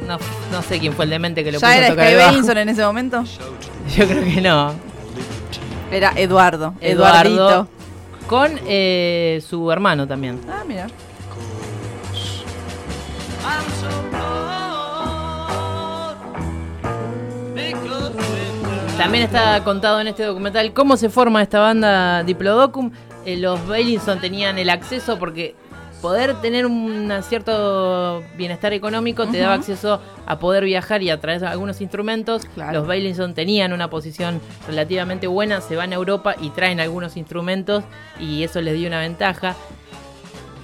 No, 0.06 0.18
no 0.52 0.62
sé 0.62 0.78
quién 0.80 0.92
fue 0.92 1.04
el 1.04 1.10
demente 1.10 1.44
que 1.44 1.52
lo 1.52 1.58
puso 1.58 1.66
¿Ya 1.66 1.72
a 1.72 1.78
era 1.78 1.88
tocar 1.90 2.04
Sky 2.06 2.12
el 2.14 2.18
bajo. 2.42 2.52
En 2.58 2.68
ese 2.68 2.84
momento? 2.84 3.24
Yo 3.96 4.06
creo 4.06 4.24
que 4.24 4.40
no. 4.40 4.72
Era 5.92 6.12
Eduardo. 6.16 6.74
Eduardo. 6.80 7.30
Eduardito. 7.30 7.68
Con 8.26 8.58
eh, 8.66 9.42
su 9.46 9.70
hermano 9.70 10.06
también. 10.08 10.40
Ah, 10.48 10.62
mira. 10.66 10.86
También 19.04 19.24
está 19.24 19.62
contado 19.64 20.00
en 20.00 20.06
este 20.06 20.22
documental 20.22 20.72
cómo 20.72 20.96
se 20.96 21.10
forma 21.10 21.42
esta 21.42 21.60
banda 21.60 22.22
Diplodocum. 22.22 22.90
Eh, 23.26 23.36
los 23.36 23.68
Bailinson 23.68 24.18
tenían 24.18 24.56
el 24.56 24.70
acceso 24.70 25.18
porque 25.18 25.54
poder 26.00 26.40
tener 26.40 26.64
un 26.64 27.12
cierto 27.22 28.24
bienestar 28.38 28.72
económico 28.72 29.26
te 29.26 29.40
daba 29.40 29.52
acceso 29.52 30.00
a 30.24 30.38
poder 30.38 30.64
viajar 30.64 31.02
y 31.02 31.10
a 31.10 31.20
traer 31.20 31.44
algunos 31.44 31.82
instrumentos. 31.82 32.46
Claro. 32.54 32.78
Los 32.78 32.86
Bailinson 32.86 33.34
tenían 33.34 33.74
una 33.74 33.90
posición 33.90 34.40
relativamente 34.66 35.26
buena, 35.26 35.60
se 35.60 35.76
van 35.76 35.92
a 35.92 35.96
Europa 35.96 36.34
y 36.40 36.48
traen 36.48 36.80
algunos 36.80 37.18
instrumentos 37.18 37.84
y 38.18 38.42
eso 38.42 38.62
les 38.62 38.72
dio 38.72 38.88
una 38.88 39.00
ventaja. 39.00 39.54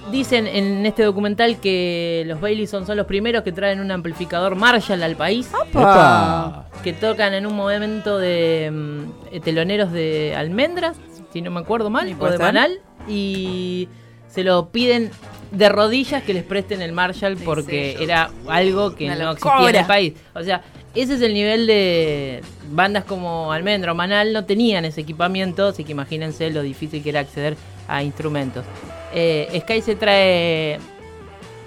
Dicen 0.09 0.47
en 0.47 0.85
este 0.85 1.03
documental 1.03 1.59
que 1.59 2.23
los 2.25 2.41
Bailinson 2.41 2.85
son 2.85 2.97
los 2.97 3.05
primeros 3.05 3.43
que 3.43 3.51
traen 3.51 3.79
un 3.79 3.91
amplificador 3.91 4.55
Marshall 4.55 5.03
al 5.03 5.15
país 5.15 5.49
Opa. 5.53 6.67
que 6.83 6.93
tocan 6.93 7.33
en 7.33 7.45
un 7.45 7.55
momento 7.55 8.17
de 8.17 8.71
mm, 8.71 9.39
teloneros 9.41 9.91
de 9.91 10.33
almendras, 10.35 10.97
si 11.31 11.41
no 11.41 11.51
me 11.51 11.59
acuerdo 11.59 11.89
mal, 11.89 12.11
o 12.11 12.17
puede 12.17 12.31
de 12.31 12.37
ser. 12.37 12.45
banal, 12.45 12.79
y 13.07 13.89
se 14.27 14.43
lo 14.43 14.69
piden 14.69 15.11
de 15.51 15.69
rodillas 15.69 16.23
que 16.23 16.33
les 16.33 16.43
presten 16.43 16.81
el 16.81 16.93
Marshall 16.93 17.37
porque 17.43 17.97
era 17.99 18.31
algo 18.47 18.95
que 18.95 19.07
no 19.09 19.31
existía 19.31 19.69
en 19.69 19.75
el 19.75 19.85
país. 19.85 20.13
O 20.33 20.43
sea, 20.43 20.61
ese 20.95 21.15
es 21.15 21.21
el 21.21 21.33
nivel 21.33 21.67
de 21.67 22.41
bandas 22.71 23.03
como 23.05 23.51
Almendra 23.51 23.91
o 23.91 23.95
Manal 23.95 24.33
no 24.33 24.45
tenían 24.45 24.85
ese 24.85 25.01
equipamiento, 25.01 25.67
así 25.67 25.83
que 25.83 25.91
imagínense 25.91 26.49
lo 26.51 26.61
difícil 26.61 27.03
que 27.03 27.09
era 27.09 27.19
acceder 27.21 27.55
a 27.87 28.03
instrumentos. 28.03 28.65
Eh, 29.13 29.59
Sky 29.61 29.81
se 29.81 29.95
trae 29.95 30.79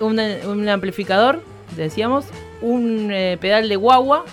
un, 0.00 0.18
un 0.18 0.68
amplificador, 0.68 1.42
decíamos, 1.76 2.24
un 2.62 3.10
eh, 3.12 3.36
pedal 3.40 3.68
de 3.68 3.76
guagua, 3.76 4.24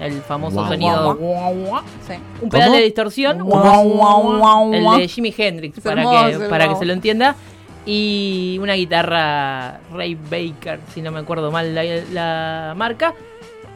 el 0.00 0.20
famoso 0.22 0.56
Guau. 0.56 0.68
sonido 0.68 1.14
Guagua. 1.16 1.84
Sí. 2.06 2.14
un 2.40 2.48
pedal 2.48 2.68
¿Cómo? 2.68 2.78
de 2.78 2.84
distorsión, 2.84 3.38
Guau, 3.42 3.88
guau, 3.88 4.38
guau, 4.38 4.74
el 4.74 4.82
guau. 4.82 4.98
de 4.98 5.08
Jimi 5.08 5.34
Hendrix, 5.36 5.80
para, 5.80 6.02
hermoso, 6.02 6.38
que, 6.40 6.46
para 6.48 6.64
que 6.64 6.70
guau. 6.70 6.78
se 6.80 6.84
lo 6.86 6.92
entienda, 6.92 7.36
y 7.84 8.58
una 8.60 8.74
guitarra 8.74 9.80
Ray 9.92 10.14
Baker, 10.14 10.80
si 10.94 11.02
no 11.02 11.10
me 11.10 11.20
acuerdo 11.20 11.50
mal 11.50 11.74
la, 11.74 12.74
marca. 12.76 13.14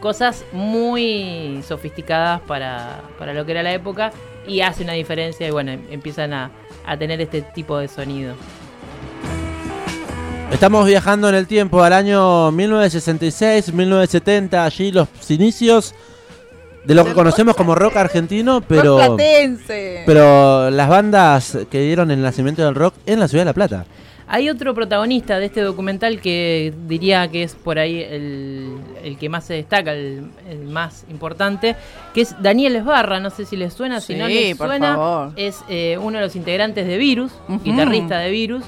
Cosas 0.01 0.45
muy 0.53 1.63
sofisticadas 1.67 2.41
para, 2.43 3.01
para 3.19 3.33
lo 3.33 3.47
que 3.47 3.53
era 3.53 3.63
la 3.63 3.73
época 3.73 4.13
y 4.47 4.61
hace 4.61 4.85
una 4.85 4.93
diferencia 4.93 5.49
y 5.49 5.51
bueno, 5.51 5.73
em- 5.73 5.87
empiezan 5.91 6.33
a, 6.35 6.51
a 6.85 6.97
tener 6.97 7.21
este 7.21 7.43
tipo 7.43 7.79
de 7.79 7.89
sonido. 7.89 8.35
Estamos 10.53 10.87
viajando 10.87 11.29
en 11.29 11.35
el 11.35 11.47
tiempo 11.47 11.83
al 11.83 11.93
año 11.93 12.53
1966, 12.53 13.73
1970, 13.73 14.65
allí 14.65 14.93
los 14.93 15.09
inicios 15.29 15.95
de 16.87 16.95
lo 16.95 17.05
que 17.05 17.13
conocemos 17.15 17.57
como 17.57 17.75
rock 17.75 17.97
argentino, 17.97 18.61
pero, 18.61 18.99
Rock 18.99 19.17
platense. 19.17 20.03
pero 20.07 20.71
las 20.71 20.89
bandas 20.89 21.59
que 21.71 21.81
dieron 21.81 22.11
el 22.11 22.23
nacimiento 22.23 22.65
del 22.65 22.75
rock 22.75 22.95
en 23.07 23.21
la 23.21 23.29
ciudad 23.29 23.43
de 23.43 23.47
La 23.51 23.53
Plata. 23.55 23.87
Hay 24.29 24.49
otro 24.51 24.75
protagonista 24.75 25.39
de 25.39 25.47
este 25.47 25.61
documental 25.61 26.21
que 26.21 26.75
diría 26.89 27.29
que 27.29 27.45
es 27.45 27.55
por 27.55 27.79
ahí 27.79 28.01
el, 28.03 28.73
el 29.05 29.17
que 29.19 29.29
más 29.29 29.45
se 29.45 29.55
destaca, 29.55 29.93
el, 29.93 30.31
el 30.51 30.65
más 30.65 31.05
importante, 31.09 31.77
que 32.13 32.23
es 32.23 32.35
Daniel 32.43 32.75
Esbarra. 32.75 33.21
No 33.21 33.31
sé 33.31 33.45
si 33.45 33.57
les 33.57 33.73
suena, 33.73 34.01
si 34.01 34.15
no 34.17 34.27
Sí, 34.27 34.35
les 34.35 34.57
por 34.57 34.67
suena, 34.67 34.97
favor. 34.97 35.33
es 35.37 35.61
eh, 35.69 35.97
uno 36.03 36.19
de 36.19 36.25
los 36.25 36.35
integrantes 36.35 36.89
de 36.89 36.97
Virus, 36.99 37.31
guitarrista 37.63 38.19
de 38.19 38.31
Virus, 38.33 38.65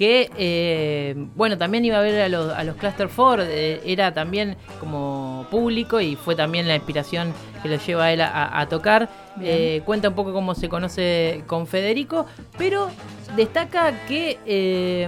que, 0.00 0.30
eh, 0.38 1.14
bueno, 1.36 1.58
también 1.58 1.84
iba 1.84 1.98
a 1.98 2.00
ver 2.00 2.22
a 2.22 2.28
los, 2.30 2.50
a 2.54 2.64
los 2.64 2.74
Cluster 2.76 3.10
Four, 3.10 3.42
eh, 3.42 3.82
era 3.84 4.14
también 4.14 4.56
como 4.80 5.44
público 5.50 6.00
y 6.00 6.16
fue 6.16 6.34
también 6.34 6.66
la 6.66 6.74
inspiración 6.74 7.34
que 7.62 7.68
lo 7.68 7.76
lleva 7.76 8.04
a 8.04 8.12
él 8.14 8.22
a, 8.22 8.58
a 8.58 8.66
tocar. 8.66 9.10
Eh, 9.42 9.82
cuenta 9.84 10.08
un 10.08 10.14
poco 10.14 10.32
cómo 10.32 10.54
se 10.54 10.70
conoce 10.70 11.44
con 11.46 11.66
Federico, 11.66 12.24
pero 12.56 12.88
destaca 13.36 14.06
que 14.06 14.38
eh, 14.46 15.06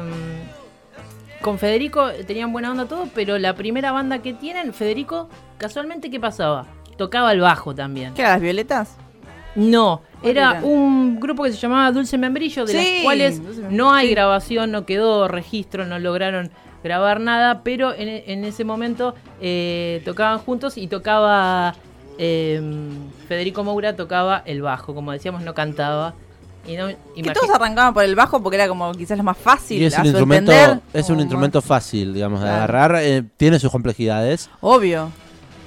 con 1.40 1.58
Federico 1.58 2.10
tenían 2.26 2.52
buena 2.52 2.70
onda 2.70 2.84
todo, 2.84 3.08
pero 3.14 3.38
la 3.38 3.54
primera 3.54 3.92
banda 3.92 4.18
que 4.18 4.34
tienen, 4.34 4.74
Federico, 4.74 5.30
casualmente, 5.56 6.10
¿qué 6.10 6.20
pasaba? 6.20 6.66
Tocaba 6.98 7.32
el 7.32 7.40
bajo 7.40 7.74
también. 7.74 8.12
¿Qué 8.12 8.24
las 8.24 8.42
violetas? 8.42 8.98
No, 9.54 10.02
¿Cuál 10.02 10.11
era 10.22 10.50
era? 10.58 10.60
un 10.64 11.18
grupo 11.20 11.42
que 11.44 11.52
se 11.52 11.58
llamaba 11.58 11.90
Dulce 11.92 12.18
Membrillo, 12.18 12.64
de 12.64 12.72
Sí, 12.72 12.92
las 12.96 13.02
cuales 13.04 13.40
no 13.70 13.92
hay 13.92 14.08
sí. 14.08 14.14
grabación, 14.14 14.70
no 14.70 14.84
quedó 14.86 15.28
registro, 15.28 15.86
no 15.86 15.98
lograron 15.98 16.50
grabar 16.84 17.20
nada, 17.20 17.62
pero 17.62 17.94
en, 17.94 18.08
en 18.08 18.44
ese 18.44 18.64
momento 18.64 19.14
eh, 19.40 20.02
tocaban 20.04 20.38
juntos 20.38 20.76
y 20.76 20.88
tocaba 20.88 21.74
eh, 22.18 22.60
Federico 23.28 23.64
Moura, 23.64 23.94
tocaba 23.96 24.42
el 24.46 24.62
bajo, 24.62 24.94
como 24.94 25.12
decíamos, 25.12 25.42
no 25.42 25.54
cantaba. 25.54 26.14
Y 26.64 26.76
no, 26.76 26.86
Que 27.16 27.32
todos 27.32 27.50
arrancaban 27.50 27.92
por 27.92 28.04
el 28.04 28.14
bajo 28.14 28.40
porque 28.40 28.54
era 28.54 28.68
como 28.68 28.92
quizás 28.92 29.18
lo 29.18 29.24
más 29.24 29.36
fácil 29.36 29.82
Y 29.82 29.86
es 29.86 29.94
a 29.94 30.02
un 30.02 30.04
su 30.04 30.08
instrumento, 30.10 30.52
entender. 30.52 30.80
es 30.92 31.10
un 31.10 31.18
instrumento 31.18 31.60
fácil, 31.60 32.14
digamos, 32.14 32.40
de 32.40 32.48
agarrar. 32.48 32.96
eh, 33.02 33.24
tiene 33.36 33.58
sus 33.58 33.72
complejidades, 33.72 34.48
Obvio. 34.60 35.10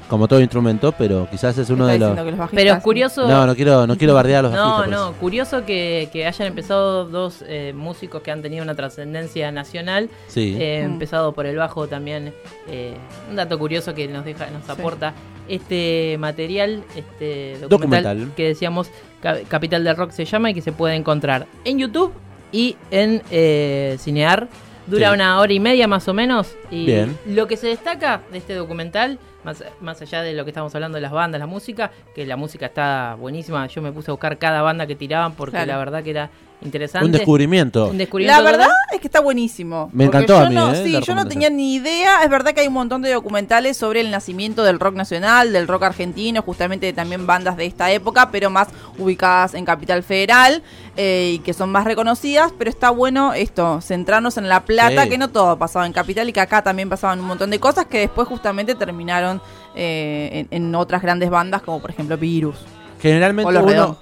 Como 0.08 0.28
todo 0.28 0.40
instrumento, 0.40 0.92
pero 0.98 1.28
quizás 1.32 1.58
es 1.58 1.70
uno 1.70 1.88
de 1.88 1.98
los. 2.00 2.16
que 2.16 2.24
los 2.32 2.38
bajistas- 2.40 2.50
Pero 2.64 2.74
es 2.76 2.84
curioso. 2.84 3.28
No, 3.28 3.46
no 3.48 3.56
quiero, 3.56 3.88
no 3.88 3.98
quiero 3.98 4.14
bardear 4.14 4.40
a 4.46 4.50
los 4.50 4.52
No, 4.54 4.72
bajistas, 4.78 4.90
no, 5.00 5.08
pues. 5.10 5.20
curioso 5.20 5.66
que, 5.66 6.10
que 6.14 6.26
hayan 6.28 6.48
empezado 6.48 7.06
dos 7.06 7.44
eh, 7.48 7.74
músicos 7.76 8.22
que 8.22 8.32
han 8.32 8.42
tenido 8.42 8.64
una 8.64 8.76
trascendencia 8.76 9.52
nacional. 9.52 10.10
Sí. 10.28 10.56
Eh, 10.60 10.84
Mm. 10.86 10.92
Empezado 10.94 11.32
por 11.34 11.46
el 11.46 11.56
bajo 11.58 11.88
también. 11.88 12.34
eh, 12.68 12.96
un 13.30 13.36
dato 13.36 13.58
curioso 13.60 13.94
que 13.94 14.08
nos 14.08 14.26
deja, 14.26 14.48
nos 14.52 14.70
aporta 14.70 15.14
este 15.48 16.18
material, 16.20 16.84
este 16.96 17.58
documental, 17.62 17.70
Documental. 18.18 18.36
que 18.36 18.48
decíamos 18.48 18.90
Ca- 19.22 19.40
Capital 19.48 19.84
del 19.84 19.96
Rock 19.96 20.12
se 20.12 20.26
llama 20.26 20.50
y 20.52 20.54
que 20.54 20.62
se 20.62 20.72
puede 20.72 20.96
encontrar 20.96 21.48
en 21.64 21.80
YouTube 21.80 22.12
y 22.52 22.76
en 22.92 23.22
eh, 23.32 23.98
Cinear. 24.00 24.48
Dura 24.88 25.10
Sí. 25.10 25.14
una 25.16 25.40
hora 25.40 25.52
y 25.52 25.60
media 25.60 25.88
más 25.88 26.08
o 26.08 26.14
menos. 26.14 26.54
Y 26.70 26.86
Bien. 26.86 27.18
lo 27.26 27.48
que 27.48 27.58
se 27.58 27.68
destaca 27.68 28.22
de 28.32 28.38
este 28.38 28.54
documental, 28.54 29.18
más, 29.46 29.64
más 29.80 30.02
allá 30.02 30.22
de 30.24 30.34
lo 30.34 30.44
que 30.44 30.50
estamos 30.50 30.74
hablando 30.76 30.96
de 30.98 31.02
las 31.02 31.12
bandas, 31.12 31.40
la 31.40 31.46
música, 31.48 31.92
que 32.14 32.26
la 32.26 32.36
música 32.36 32.66
está 32.66 33.16
buenísima. 33.18 33.66
Yo 33.68 33.82
me 33.82 33.92
puse 33.92 34.12
a 34.12 34.14
buscar 34.14 34.38
cada 34.38 34.62
banda 34.62 34.86
que 34.88 34.96
tiraban 34.96 35.34
porque 35.36 35.52
Claro. 35.52 35.68
la 35.68 35.78
verdad 35.78 36.04
que 36.04 36.10
era 36.10 36.30
interesante. 36.62 37.06
Un 37.06 37.12
descubrimiento. 37.12 37.88
Un 37.90 37.98
descubrimiento 37.98 38.42
La 38.44 38.50
verdad 38.50 38.68
es 38.94 39.00
que 39.00 39.08
está 39.08 39.20
buenísimo. 39.20 39.90
Me 39.94 40.06
encantó 40.06 40.34
yo 40.34 40.46
a 40.46 40.50
mí, 40.50 40.56
no, 40.56 40.74
eh, 40.74 40.84
Sí, 40.84 41.00
yo 41.06 41.16
no 41.16 41.28
tenía 41.28 41.50
ni 41.50 41.76
idea. 41.76 42.24
Es 42.24 42.30
verdad 42.30 42.54
que 42.54 42.62
hay 42.62 42.68
un 42.68 42.74
montón 42.74 43.02
de 43.02 43.12
documentales 43.12 43.78
sobre 43.78 44.02
el 44.02 44.12
nacimiento 44.12 44.64
del 44.64 44.80
rock 44.80 44.96
nacional, 44.96 45.54
del 45.54 45.68
rock 45.68 45.84
argentino, 45.84 46.42
justamente 46.42 46.92
también 46.94 47.28
bandas 47.28 47.58
de 47.58 47.66
esta 47.66 47.92
época, 47.92 48.30
pero 48.32 48.50
más 48.50 48.70
ubicadas 48.98 49.54
en 49.54 49.66
Capital 49.66 50.02
Federal 50.04 50.64
eh, 50.98 51.34
y 51.36 51.40
que 51.40 51.54
son 51.54 51.72
más 51.72 51.84
reconocidas. 51.86 52.52
Pero 52.58 52.70
está 52.70 52.90
bueno 52.90 53.34
esto, 53.34 53.82
centrarnos 53.82 54.38
en 54.38 54.50
La 54.50 54.66
Plata, 54.66 55.04
Sí. 55.04 55.10
que 55.10 55.18
no 55.18 55.30
todo 55.30 55.58
pasaba 55.58 55.86
en 55.86 55.94
Capital 55.94 56.30
y 56.30 56.34
que 56.34 56.40
acá 56.42 56.62
también 56.64 56.90
pasaban 56.90 57.20
un 57.20 57.26
montón 57.26 57.50
de 57.52 57.60
cosas 57.60 57.86
que 57.86 58.00
después 58.00 58.28
justamente 58.28 58.76
terminaron 58.76 59.42
eh, 59.76 60.48
en, 60.52 60.64
en 60.66 60.76
otras 60.76 61.02
grandes 61.02 61.30
bandas, 61.30 61.62
como 61.62 61.80
por 61.80 61.90
ejemplo 61.92 62.18
Virus. 62.18 62.56
Generalmente 63.02 63.52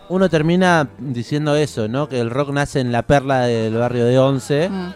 uno, 0.09 0.29
termina 0.29 0.87
diciendo 0.97 1.55
eso, 1.55 1.87
¿no? 1.87 2.07
Que 2.07 2.19
el 2.19 2.29
rock 2.29 2.51
nace 2.51 2.79
en 2.79 2.91
la 2.91 3.03
perla 3.03 3.41
del 3.41 3.73
barrio 3.75 4.05
de 4.05 4.19
Once. 4.19 4.69
Mm. 4.69 4.93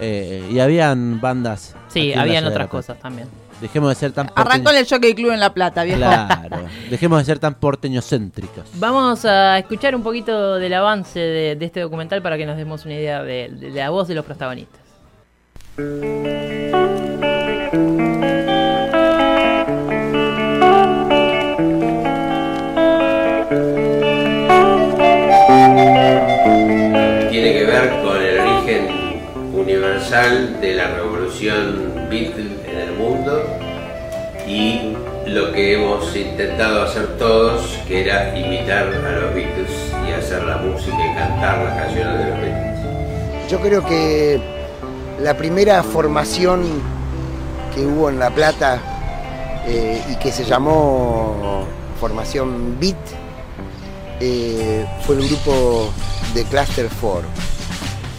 eh, 0.00 0.48
y 0.50 0.58
habían 0.60 1.20
bandas. 1.20 1.74
Sí, 1.88 2.12
habían 2.12 2.44
otras 2.46 2.68
cosas 2.68 2.98
también. 2.98 3.28
Dejemos 3.60 3.90
de 3.90 3.94
ser 3.94 4.12
tan 4.12 4.30
Arrancó 4.34 4.70
en 4.70 4.78
el 4.78 4.88
Jockey 4.88 5.14
Club 5.14 5.32
en 5.32 5.40
La 5.40 5.52
Plata, 5.52 5.84
viejo. 5.84 5.98
Claro. 5.98 6.64
Dejemos 6.90 7.18
de 7.18 7.24
ser 7.26 7.38
tan 7.38 7.54
porteñocéntricos. 7.54 8.64
Vamos 8.74 9.24
a 9.26 9.58
escuchar 9.58 9.94
un 9.94 10.02
poquito 10.02 10.56
del 10.56 10.72
avance 10.72 11.20
de, 11.20 11.56
de 11.56 11.66
este 11.66 11.80
documental 11.80 12.22
para 12.22 12.38
que 12.38 12.46
nos 12.46 12.56
demos 12.56 12.84
una 12.86 12.94
idea 12.94 13.22
de, 13.22 13.50
de 13.50 13.70
la 13.70 13.90
voz 13.90 14.08
de 14.08 14.14
los 14.14 14.24
protagonistas. 14.24 14.80
De 30.10 30.74
la 30.74 30.88
revolución 30.88 32.08
Beatle 32.10 32.58
en 32.68 32.78
el 32.80 32.92
mundo 32.94 33.44
y 34.44 34.96
lo 35.26 35.52
que 35.52 35.74
hemos 35.74 36.16
intentado 36.16 36.82
hacer 36.82 37.16
todos, 37.16 37.78
que 37.86 38.00
era 38.00 38.36
imitar 38.36 38.88
a 38.88 39.12
los 39.12 39.32
Beatles 39.32 39.70
y 40.08 40.10
hacer 40.10 40.42
la 40.42 40.56
música 40.56 40.96
y 40.96 41.14
cantar 41.14 41.62
las 41.62 41.76
canciones 41.76 42.18
de 42.18 42.24
los 42.28 42.40
Beatles. 42.40 43.48
Yo 43.48 43.60
creo 43.60 43.86
que 43.86 44.40
la 45.20 45.36
primera 45.36 45.80
formación 45.84 46.64
que 47.72 47.86
hubo 47.86 48.10
en 48.10 48.18
La 48.18 48.30
Plata 48.30 48.80
eh, 49.68 50.02
y 50.10 50.16
que 50.16 50.32
se 50.32 50.44
llamó 50.44 51.66
formación 52.00 52.80
Beat 52.80 52.96
eh, 54.18 54.84
fue 55.06 55.14
el 55.14 55.28
grupo 55.28 55.88
de 56.34 56.42
Cluster 56.46 56.88
4. 57.00 57.49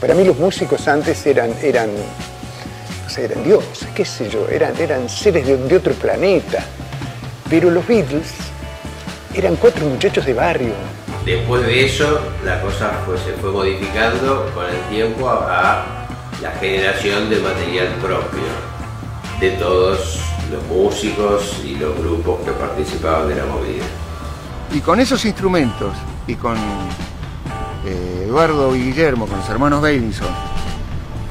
Para 0.01 0.13
mí 0.15 0.24
los 0.25 0.38
músicos 0.38 0.88
antes 0.88 1.25
eran, 1.27 1.53
eran, 1.62 1.89
no 3.03 3.10
sé, 3.10 3.25
eran 3.25 3.43
dioses, 3.43 3.88
qué 3.96 4.03
sé 4.03 4.29
yo, 4.29 4.48
eran, 4.50 4.75
eran 4.79 5.08
seres 5.08 5.46
de, 5.46 5.55
de 5.58 5.75
otro 5.77 5.93
planeta. 5.93 6.63
Pero 7.50 7.70
los 7.70 7.86
Beatles 7.88 8.27
Eran 9.34 9.55
cuatro 9.55 9.86
muchachos 9.86 10.25
de 10.25 10.34
barrio. 10.34 10.74
Después 11.25 11.65
de 11.65 11.86
eso, 11.86 12.20
la 12.43 12.60
cosa 12.62 12.91
fue- 13.05 13.17
se 13.17 13.31
fue 13.39 13.50
modificando 13.51 14.51
con 14.53 14.65
el 14.65 14.81
tiempo 14.89 15.29
a, 15.29 15.38
a 15.84 15.86
la 16.41 16.51
generación 16.60 17.29
de 17.29 17.38
material 17.39 17.88
propio 18.01 18.43
de 19.39 19.51
todos 19.51 20.20
los 20.51 20.62
músicos 20.65 21.62
y 21.63 21.75
los 21.75 21.98
grupos 21.98 22.41
que 22.43 22.51
participaban 22.51 23.29
de 23.29 23.36
la 23.36 23.46
movida. 23.46 23.86
Y 24.74 24.81
con 24.81 25.00
esos 25.00 25.24
instrumentos, 25.24 25.93
y 26.27 26.36
con 26.36 26.58
eh, 27.86 28.21
Eduardo 28.31 28.73
y 28.73 28.85
Guillermo, 28.85 29.27
con 29.27 29.39
los 29.39 29.50
hermanos 29.50 29.81
Bailinson, 29.81 30.29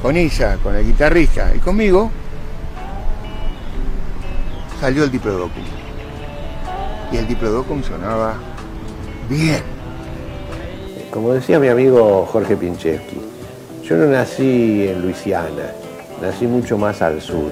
con 0.03 0.15
Isa, 0.15 0.57
con 0.61 0.75
el 0.75 0.85
guitarrista 0.85 1.51
y 1.55 1.57
conmigo, 1.57 2.11
salió 4.79 5.05
el 5.05 5.09
Diplodocum. 5.09 5.63
Y 7.11 7.17
el 7.17 7.27
Diplodocum 7.27 7.81
sonaba 7.81 8.35
bien. 9.27 9.63
Como 11.09 11.33
decía 11.33 11.57
mi 11.57 11.69
amigo 11.69 12.27
Jorge 12.31 12.55
Pincheski, 12.55 13.19
yo 13.83 13.95
no 13.95 14.05
nací 14.05 14.87
en 14.87 15.01
Luisiana, 15.01 15.71
nací 16.21 16.45
mucho 16.45 16.77
más 16.77 17.01
al 17.01 17.19
sur. 17.19 17.51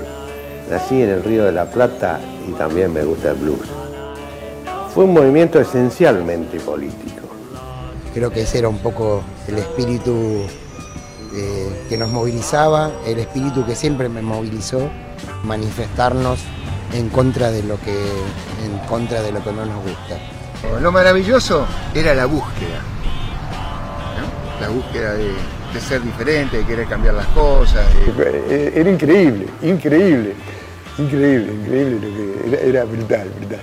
Nací 0.70 1.02
en 1.02 1.10
el 1.10 1.24
Río 1.24 1.46
de 1.46 1.54
la 1.54 1.66
Plata 1.66 2.20
y 2.48 2.52
también 2.52 2.94
me 2.94 3.04
gusta 3.04 3.32
el 3.32 3.38
blues. 3.38 3.68
Fue 4.94 5.06
un 5.06 5.14
movimiento 5.16 5.60
esencialmente 5.60 6.60
político. 6.60 7.19
Creo 8.14 8.32
que 8.32 8.42
ese 8.42 8.60
era 8.60 8.70
un 8.70 8.80
poco 8.80 9.22
el 9.48 9.58
espíritu 9.60 10.46
eh, 11.36 11.86
que 11.90 11.98
nos 11.98 12.10
movilizaba, 12.10 12.92
el 13.06 13.20
espíritu 13.20 13.66
que 13.66 13.76
siempre 13.76 14.10
me 14.10 14.22
movilizó, 14.22 14.90
manifestarnos 15.44 16.40
en 16.94 17.10
contra 17.10 17.52
de 17.52 17.62
lo 17.64 17.80
que, 17.82 17.92
en 18.66 18.78
contra 18.88 19.22
de 19.22 19.32
lo 19.32 19.44
que 19.44 19.52
no 19.52 19.66
nos 19.66 19.84
gusta. 19.84 20.18
Lo 20.82 20.92
maravilloso 20.92 21.66
era 21.94 22.14
la 22.16 22.26
búsqueda. 22.26 22.82
¿no? 24.20 24.62
La 24.62 24.70
búsqueda 24.70 25.14
de, 25.14 25.26
de 25.74 25.80
ser 25.80 26.02
diferente, 26.02 26.58
de 26.58 26.66
querer 26.66 26.88
cambiar 26.88 27.14
las 27.14 27.28
cosas. 27.28 27.86
de- 27.94 28.44
Eh, 28.50 28.74
Era 28.76 28.90
increíble, 28.90 29.46
increíble, 29.62 30.34
increíble, 30.98 31.54
increíble 31.54 32.08
lo 32.10 32.16
que 32.16 32.50
era, 32.58 32.62
era 32.64 32.84
brutal, 32.86 33.30
brutal. 33.38 33.62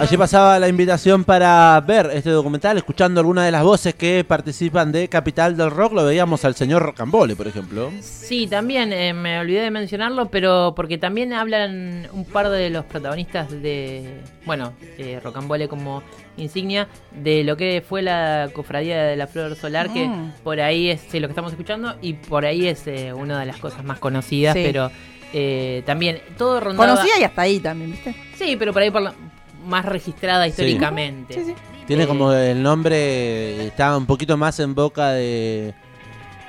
Allí 0.00 0.16
pasaba 0.18 0.58
la 0.58 0.68
invitación 0.68 1.24
para 1.24 1.80
ver 1.80 2.10
este 2.12 2.28
documental, 2.28 2.76
escuchando 2.76 3.20
algunas 3.20 3.46
de 3.46 3.52
las 3.52 3.62
voces 3.62 3.94
que 3.94 4.22
participan 4.26 4.90
de 4.92 5.08
Capital 5.08 5.56
del 5.56 5.70
Rock. 5.70 5.92
Lo 5.94 6.04
veíamos 6.04 6.44
al 6.44 6.54
señor 6.56 6.82
Rocambole, 6.82 7.36
por 7.36 7.46
ejemplo. 7.46 7.90
Sí, 8.02 8.46
también 8.46 8.92
eh, 8.92 9.14
me 9.14 9.38
olvidé 9.38 9.60
de 9.62 9.70
mencionarlo, 9.70 10.26
pero 10.30 10.74
porque 10.76 10.98
también 10.98 11.32
hablan 11.32 12.08
un 12.12 12.24
par 12.26 12.50
de 12.50 12.68
los 12.70 12.84
protagonistas 12.84 13.50
de, 13.62 14.20
bueno, 14.44 14.72
de 14.98 15.20
Rocambole 15.20 15.68
como 15.68 16.02
insignia, 16.36 16.88
de 17.12 17.44
lo 17.44 17.56
que 17.56 17.82
fue 17.88 18.02
la 18.02 18.50
cofradía 18.52 19.00
de 19.04 19.16
la 19.16 19.26
Flor 19.28 19.54
Solar, 19.56 19.90
que 19.92 20.06
Mm. 20.08 20.32
por 20.42 20.60
ahí 20.60 20.90
es 20.90 21.00
sí, 21.08 21.18
lo 21.20 21.28
que 21.28 21.32
estamos 21.32 21.52
escuchando 21.52 21.94
y 22.02 22.14
por 22.14 22.44
ahí 22.44 22.66
es 22.66 22.86
eh, 22.88 23.12
una 23.14 23.38
de 23.40 23.46
las 23.46 23.56
cosas 23.58 23.84
más 23.84 24.00
conocidas, 24.00 24.54
Sí. 24.54 24.62
pero 24.64 24.90
eh, 25.32 25.82
también 25.86 26.20
todo 26.36 26.60
rondaba... 26.60 26.90
Conocida 26.94 27.18
y 27.20 27.24
hasta 27.24 27.42
ahí 27.42 27.58
también, 27.60 27.92
¿viste? 27.92 28.14
Sí, 28.36 28.56
pero 28.58 28.72
por 28.72 28.82
ahí 28.82 28.90
por 28.90 29.02
la- 29.02 29.14
más 29.64 29.84
registrada 29.84 30.46
históricamente. 30.46 31.34
Sí, 31.34 31.44
sí. 31.46 31.54
Tiene 31.86 32.04
Eh, 32.04 32.06
como 32.06 32.32
el 32.32 32.62
nombre, 32.62 33.66
está 33.66 33.96
un 33.96 34.06
poquito 34.06 34.36
más 34.36 34.58
en 34.60 34.74
boca 34.74 35.10
de 35.10 35.74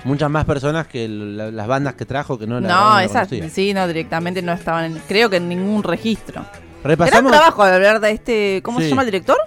muchas 0.06 0.30
más 0.30 0.46
personas 0.46 0.88
que 0.88 1.08
la- 1.08 1.52
las 1.52 1.68
bandas 1.68 1.96
que 1.96 2.06
trajo 2.06 2.38
que 2.38 2.48
no 2.48 2.60
la 2.60 2.68
No, 2.70 3.00
esas 3.00 3.28
sí, 3.52 3.74
no, 3.74 3.88
directamente 3.88 4.42
no 4.42 4.54
estaban, 4.54 4.86
en- 4.86 5.02
creo 5.08 5.30
que 5.30 5.38
en 5.38 5.50
ningún 5.50 5.84
registro. 5.84 6.42
Gran 6.42 6.52
Repasamos. 6.84 7.32
trabajo 7.32 7.66
de 7.66 7.74
hablar 7.74 8.00
de 8.00 8.12
este, 8.12 8.62
¿cómo 8.64 8.78
Sí. 8.80 8.84
se 8.86 8.90
llama 8.92 9.02
el 9.02 9.08
director? 9.08 9.38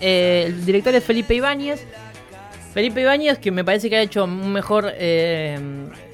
Eh, 0.00 0.44
el 0.48 0.66
director 0.66 0.94
es 0.94 1.04
Felipe 1.04 1.34
Ibáñez. 1.34 1.86
Felipe 2.76 3.00
Ibáñez, 3.00 3.38
que 3.38 3.50
me 3.50 3.64
parece 3.64 3.88
que 3.88 3.96
ha 3.96 4.02
hecho 4.02 4.26
mejor 4.26 4.92
eh, 4.98 5.58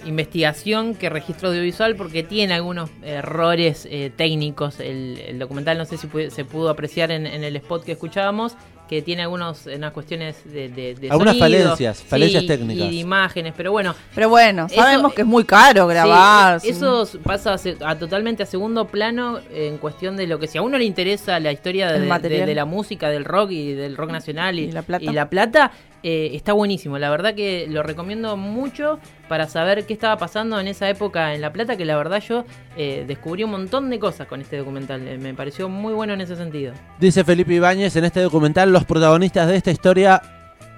investigación 0.04 0.94
que 0.94 1.10
registro 1.10 1.48
audiovisual 1.48 1.96
porque 1.96 2.22
tiene 2.22 2.54
algunos 2.54 2.88
errores 3.02 3.88
eh, 3.90 4.12
técnicos. 4.14 4.78
El, 4.78 5.20
el 5.26 5.40
documental, 5.40 5.76
no 5.76 5.84
sé 5.86 5.96
si 5.96 6.06
se 6.30 6.44
pudo 6.44 6.70
apreciar 6.70 7.10
en 7.10 7.26
el 7.26 7.56
spot 7.56 7.82
que 7.82 7.90
escuchábamos, 7.90 8.56
que 8.92 9.00
tiene 9.00 9.22
algunos, 9.22 9.64
unas 9.64 9.90
cuestiones 9.92 10.36
de, 10.44 10.68
de, 10.68 10.94
de 10.94 11.10
Algunas 11.10 11.38
sonido, 11.38 11.60
falencias, 11.60 12.02
falencias 12.02 12.42
sí, 12.42 12.46
técnicas. 12.46 12.86
Y 12.86 12.90
de 12.90 12.96
imágenes, 12.96 13.54
pero 13.56 13.72
bueno. 13.72 13.94
Pero 14.14 14.28
bueno, 14.28 14.66
Eso- 14.66 14.74
sabemos 14.74 15.14
que 15.14 15.22
es 15.22 15.26
muy 15.26 15.44
caro 15.44 15.86
grabar. 15.86 16.60
Sí, 16.60 16.66
sin- 16.66 16.76
eso 16.76 17.08
pasa 17.22 17.54
a, 17.54 17.58
se- 17.58 17.78
a 17.82 17.98
totalmente 17.98 18.42
a 18.42 18.46
segundo 18.46 18.86
plano 18.88 19.40
en 19.54 19.78
cuestión 19.78 20.18
de 20.18 20.26
lo 20.26 20.38
que 20.38 20.46
si 20.46 20.58
a 20.58 20.62
uno 20.62 20.76
le 20.76 20.84
interesa 20.84 21.40
la 21.40 21.52
historia 21.52 21.90
de, 21.90 22.54
la 22.54 22.64
música, 22.66 23.08
del 23.08 23.24
rock 23.24 23.50
y 23.52 23.72
del 23.72 23.96
rock 23.96 24.10
nacional 24.10 24.58
y, 24.58 24.64
¿Y 24.64 24.72
La 24.72 24.82
Plata? 24.82 25.04
y 25.04 25.08
La 25.08 25.30
Plata, 25.30 25.72
eh, 26.02 26.32
está 26.34 26.52
buenísimo. 26.52 26.98
La 26.98 27.08
verdad 27.08 27.34
que 27.34 27.66
lo 27.70 27.82
recomiendo 27.82 28.36
mucho 28.36 28.98
para 29.28 29.48
saber 29.48 29.86
qué 29.86 29.94
estaba 29.94 30.18
pasando 30.18 30.60
en 30.60 30.66
esa 30.68 30.90
época 30.90 31.32
en 31.34 31.40
La 31.40 31.52
Plata, 31.52 31.76
que 31.76 31.84
la 31.86 31.96
verdad 31.96 32.20
yo 32.28 32.44
eh, 32.76 33.04
descubrí 33.06 33.44
un 33.44 33.52
montón 33.52 33.88
de 33.88 33.98
cosas 33.98 34.26
con 34.26 34.40
este 34.42 34.58
documental. 34.58 35.06
Eh, 35.08 35.16
me 35.16 35.32
pareció 35.32 35.68
muy 35.70 35.94
bueno 35.94 36.12
en 36.12 36.20
ese 36.20 36.36
sentido. 36.36 36.74
Dice 36.98 37.22
Felipe 37.24 37.54
Ibáñez, 37.54 37.94
en 37.96 38.04
este 38.04 38.20
documental 38.20 38.72
los 38.72 38.81
protagonistas 38.84 39.48
de 39.48 39.56
esta 39.56 39.70
historia 39.70 40.22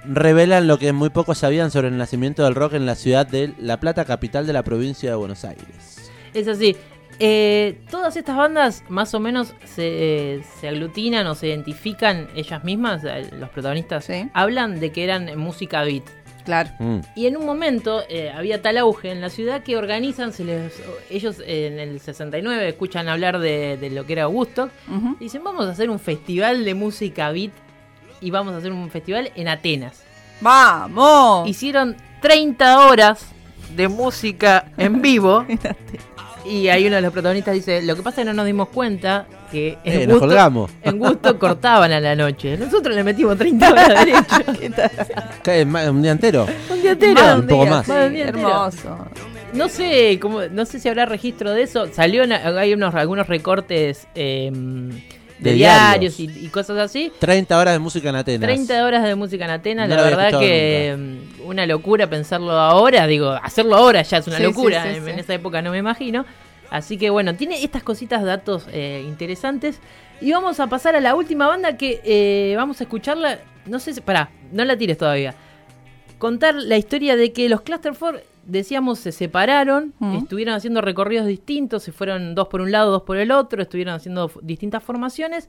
revelan 0.06 0.66
lo 0.66 0.78
que 0.78 0.92
muy 0.92 1.10
pocos 1.10 1.38
sabían 1.38 1.70
sobre 1.70 1.88
el 1.88 1.96
nacimiento 1.96 2.44
del 2.44 2.54
rock 2.54 2.74
en 2.74 2.86
la 2.86 2.94
ciudad 2.94 3.26
de 3.26 3.52
La 3.58 3.80
Plata, 3.80 4.04
capital 4.04 4.46
de 4.46 4.52
la 4.52 4.62
provincia 4.62 5.10
de 5.10 5.16
Buenos 5.16 5.44
Aires. 5.44 6.10
Es 6.34 6.46
así. 6.48 6.76
Eh, 7.20 7.78
todas 7.90 8.16
estas 8.16 8.36
bandas 8.36 8.82
más 8.88 9.14
o 9.14 9.20
menos 9.20 9.54
se, 9.64 10.34
eh, 10.36 10.42
se 10.60 10.68
aglutinan 10.68 11.26
o 11.28 11.34
se 11.36 11.46
identifican 11.48 12.26
ellas 12.34 12.64
mismas, 12.64 13.04
eh, 13.04 13.30
los 13.38 13.48
protagonistas 13.50 14.04
Sí. 14.04 14.28
hablan 14.34 14.80
de 14.80 14.90
que 14.90 15.04
eran 15.04 15.38
música 15.38 15.84
beat. 15.84 16.02
Claro. 16.44 16.70
Mm. 16.80 16.98
Y 17.14 17.26
en 17.26 17.36
un 17.38 17.46
momento 17.46 18.02
eh, 18.10 18.30
había 18.30 18.60
tal 18.60 18.76
auge 18.78 19.10
en 19.12 19.20
la 19.22 19.30
ciudad 19.30 19.62
que 19.62 19.76
organizan, 19.78 20.32
se 20.32 20.44
les, 20.44 20.74
ellos 21.08 21.38
eh, 21.46 21.68
en 21.68 21.78
el 21.78 22.00
69 22.00 22.68
escuchan 22.68 23.08
hablar 23.08 23.38
de, 23.38 23.78
de 23.78 23.88
lo 23.90 24.04
que 24.04 24.12
era 24.14 24.28
Woodstock, 24.28 24.70
Ujú. 24.88 25.16
y 25.20 25.24
dicen 25.24 25.42
vamos 25.44 25.66
a 25.66 25.70
hacer 25.70 25.88
un 25.88 25.98
festival 26.00 26.64
de 26.66 26.74
música 26.74 27.30
beat 27.30 27.52
y 28.24 28.30
vamos 28.30 28.54
a 28.54 28.56
hacer 28.58 28.72
un 28.72 28.90
festival 28.90 29.30
en 29.36 29.48
Atenas. 29.48 30.02
¡Vamos! 30.40 31.48
Hicieron 31.48 31.96
30 32.20 32.86
horas 32.88 33.26
de 33.76 33.88
música 33.88 34.66
en 34.76 35.00
vivo. 35.02 35.44
Y 36.46 36.68
ahí 36.68 36.86
uno 36.86 36.96
de 36.96 37.00
los 37.00 37.10
protagonistas 37.10 37.54
dice, 37.54 37.80
lo 37.80 37.96
que 37.96 38.02
pasa 38.02 38.20
es 38.20 38.24
que 38.26 38.30
no 38.30 38.34
nos 38.34 38.44
dimos 38.44 38.68
cuenta 38.68 39.24
que 39.50 39.78
en, 39.82 40.02
Eh, 40.02 40.06
nos 40.06 40.16
gusto, 40.16 40.26
colgamos. 40.26 40.70
en 40.82 40.98
gusto 40.98 41.38
cortaban 41.38 41.90
a 41.90 42.00
la 42.00 42.14
noche. 42.14 42.58
Nosotros 42.58 42.94
le 42.94 43.02
metimos 43.02 43.38
30 43.38 43.70
horas 43.70 43.88
derecho. 44.04 44.74
¿Qué, 45.42 45.62
es 45.62 45.66
ma- 45.66 45.90
¿Un 45.90 46.02
día 46.02 46.12
entero? 46.12 46.46
Un 46.70 46.82
día 46.82 46.90
entero. 46.92 47.14
Más 47.14 47.38
Un 47.38 47.46
poco 47.46 47.62
día, 47.64 47.70
más. 47.70 47.86
sí, 47.86 48.20
hermoso. 48.20 49.06
No 49.54 49.68
sé, 49.70 50.18
cómo, 50.20 50.42
no 50.50 50.66
sé 50.66 50.80
si 50.80 50.88
habrá 50.90 51.06
registro 51.06 51.50
de 51.52 51.62
eso. 51.62 51.86
Salió, 51.94 52.24
en- 52.24 52.32
hay 52.34 52.74
unos 52.74 52.94
algunos 52.94 53.26
recortes 53.26 54.06
eh, 54.14 54.52
de, 55.38 55.50
De 55.50 55.56
diarios 55.56 56.16
diarios. 56.16 56.36
y, 56.42 56.46
y 56.46 56.48
cosas 56.48 56.78
así. 56.78 57.12
30 57.18 57.58
horas 57.58 57.74
de 57.74 57.78
música 57.78 58.08
en 58.10 58.16
Atenas. 58.16 58.46
30 58.46 58.84
horas 58.84 59.02
de 59.04 59.14
música 59.14 59.44
en 59.44 59.50
Atenas, 59.50 59.88
No 59.88 59.96
la 59.96 60.02
verdad 60.02 60.38
que 60.38 60.96
mm, 60.96 61.46
una 61.48 61.66
locura 61.66 62.08
pensarlo 62.08 62.52
ahora, 62.52 63.06
digo, 63.06 63.30
hacerlo 63.30 63.76
ahora 63.76 64.02
ya 64.02 64.18
es 64.18 64.26
una 64.26 64.36
Sí, 64.36 64.42
locura, 64.44 64.82
sí, 64.84 64.88
sí, 64.90 64.96
en, 64.96 65.04
sí. 65.04 65.10
en 65.10 65.18
esa 65.18 65.34
época 65.34 65.60
no 65.62 65.70
me 65.70 65.78
imagino. 65.78 66.24
Así 66.70 66.96
que 66.98 67.10
bueno, 67.10 67.34
tiene 67.36 67.62
estas 67.62 67.82
cositas, 67.82 68.22
datos 68.24 68.66
eh, 68.72 69.04
interesantes. 69.06 69.80
Y 70.20 70.32
vamos 70.32 70.60
a 70.60 70.66
pasar 70.68 70.96
a 70.96 71.00
la 71.00 71.14
última 71.14 71.46
banda 71.48 71.76
que 71.76 72.00
eh, 72.04 72.54
vamos 72.56 72.80
a 72.80 72.84
escucharla, 72.84 73.38
no 73.66 73.78
sé 73.78 73.92
si, 73.92 74.00
pará, 74.00 74.30
no 74.52 74.64
la 74.64 74.76
tires 74.76 74.96
todavía. 74.98 75.34
Contar 76.18 76.54
la 76.54 76.76
historia 76.76 77.16
de 77.16 77.32
que 77.32 77.48
los 77.48 77.60
Clusterford, 77.62 78.20
decíamos, 78.46 78.98
se 78.98 79.12
separaron, 79.12 79.92
estuvieron 80.18 80.54
haciendo 80.54 80.80
recorridos 80.80 81.26
distintos, 81.26 81.82
se 81.82 81.92
fueron 81.92 82.34
dos 82.34 82.48
por 82.48 82.60
un 82.60 82.70
lado, 82.72 82.90
dos 82.90 83.02
por 83.02 83.16
el 83.16 83.30
otro, 83.30 83.62
estuvieron 83.62 83.94
haciendo 83.94 84.30
distintas 84.42 84.82
formaciones. 84.82 85.48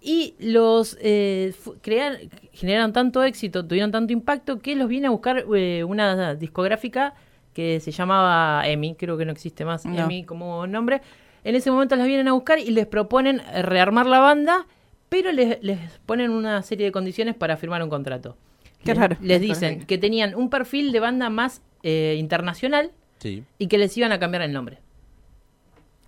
Y 0.00 0.34
los 0.38 0.98
eh, 1.00 1.54
crear- 1.80 2.18
generaron 2.52 2.92
tanto 2.92 3.22
éxito, 3.22 3.64
tuvieron 3.64 3.90
tanto 3.90 4.12
impacto 4.12 4.58
que 4.60 4.76
los 4.76 4.86
viene 4.88 5.06
a 5.06 5.10
buscar 5.10 5.44
eh, 5.56 5.82
una 5.84 6.34
discográfica 6.34 7.14
que 7.54 7.80
se 7.80 7.90
llamaba 7.90 8.66
EMI, 8.68 8.96
creo 8.96 9.16
que 9.16 9.24
no 9.24 9.32
existe 9.32 9.64
más 9.64 9.86
No. 9.86 9.96
EMI 10.04 10.24
como 10.24 10.66
nombre. 10.66 11.00
En 11.42 11.54
ese 11.54 11.70
momento 11.70 11.96
las 11.96 12.06
vienen 12.06 12.28
a 12.28 12.32
buscar 12.32 12.58
y 12.58 12.70
les 12.70 12.86
proponen 12.86 13.40
eh, 13.52 13.62
rearmar 13.62 14.06
la 14.06 14.18
banda, 14.18 14.66
pero 15.08 15.32
les, 15.32 15.62
les 15.62 15.78
ponen 16.04 16.30
una 16.32 16.60
serie 16.62 16.86
de 16.86 16.92
condiciones 16.92 17.34
para 17.34 17.56
firmar 17.56 17.82
un 17.82 17.88
contrato. 17.90 18.36
Qué 18.84 18.90
Les- 18.92 18.98
raro. 18.98 19.16
Les 19.22 19.40
dicen 19.40 19.86
que 19.86 19.96
tenían 19.96 20.34
un 20.34 20.50
perfil 20.50 20.92
de 20.92 21.00
banda 21.00 21.30
más 21.30 21.62
eh, 21.84 22.16
internacional 22.18 22.90
Sí. 23.18 23.44
y 23.58 23.68
que 23.68 23.78
les 23.78 23.96
iban 23.96 24.10
a 24.10 24.18
cambiar 24.18 24.42
el 24.42 24.52
nombre. 24.52 24.78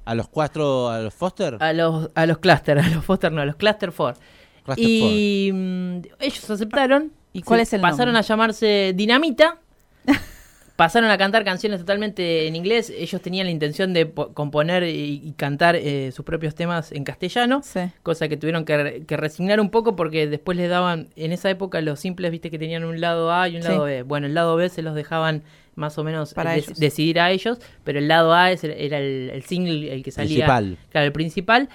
¿A 0.05 0.15
los 0.15 0.29
cuatro, 0.29 0.89
a 0.91 1.01
los 1.01 1.15
Foster? 1.15 1.57
A 1.61 1.73
los, 1.73 2.11
a 2.15 2.27
los 2.27 2.39
Cluster, 2.39 2.79
a 2.81 2.89
los 2.89 3.05
Foster 3.05 3.31
no, 3.33 3.41
a 3.43 3.45
los 3.47 3.57
Cluster 3.57 3.93
4. 3.97 4.21
Cluster 4.65 4.85
y 4.85 5.51
mm, 5.53 5.97
ellos 6.21 6.51
aceptaron. 6.51 7.12
¿Y 7.33 7.43
cuál 7.43 7.61
es 7.61 7.73
el 7.73 7.81
Pasaron 7.81 8.15
nombre? 8.15 8.19
a 8.21 8.23
llamarse 8.23 8.93
Dinamita. 8.97 9.59
pasaron 10.77 11.11
a 11.11 11.17
cantar 11.19 11.45
canciones 11.45 11.81
totalmente 11.81 12.47
en 12.47 12.55
inglés. 12.57 12.91
Ellos 12.95 13.21
tenían 13.23 13.47
la 13.47 13.51
intención 13.51 13.93
de 13.95 14.07
po- 14.07 14.33
componer 14.35 14.85
y, 14.85 15.23
y 15.25 15.33
cantar 15.33 15.75
eh, 15.77 16.12
sus 16.12 16.25
propios 16.25 16.55
temas 16.55 16.93
en 16.93 17.03
castellano, 17.05 17.62
Sí. 17.65 17.81
cosa 18.03 18.29
que 18.29 18.37
tuvieron 18.37 18.65
que, 18.65 18.77
re- 18.77 19.05
que 19.07 19.17
resignar 19.17 19.59
un 19.61 19.71
poco 19.71 19.97
porque 19.97 20.27
después 20.27 20.57
les 20.59 20.69
daban, 20.69 21.09
en 21.17 21.33
esa 21.33 21.49
época 21.51 21.81
los 21.81 21.99
simples, 22.01 22.31
viste 22.31 22.51
que 22.51 22.59
tenían 22.59 22.85
un 22.85 23.01
lado 23.01 23.33
A 23.33 23.49
y 23.49 23.57
un 23.57 23.62
Sí. 23.62 23.69
lado 23.69 23.85
B. 23.85 24.03
Bueno, 24.03 24.27
el 24.27 24.35
lado 24.35 24.55
B 24.57 24.69
se 24.69 24.83
los 24.83 24.95
dejaban 24.95 25.43
más 25.77 25.97
o 25.99 26.05
menos 26.05 26.35
Para 26.35 26.57
eh, 26.57 26.59
ellos. 26.59 26.79
decidir 26.79 27.21
a 27.21 27.31
ellos, 27.31 27.59
pero 27.85 27.99
el 28.01 28.09
lado 28.09 28.35
A 28.35 28.51
es 28.51 28.65
el- 28.65 28.73
era 28.73 28.99
el, 28.99 29.31
el 29.33 29.43
single, 29.45 29.93
el 29.95 30.03
que 30.03 30.11
salía, 30.11 30.47
Principal. 30.47 30.79
claro, 30.91 31.07
el 31.07 31.12
principal. 31.12 31.69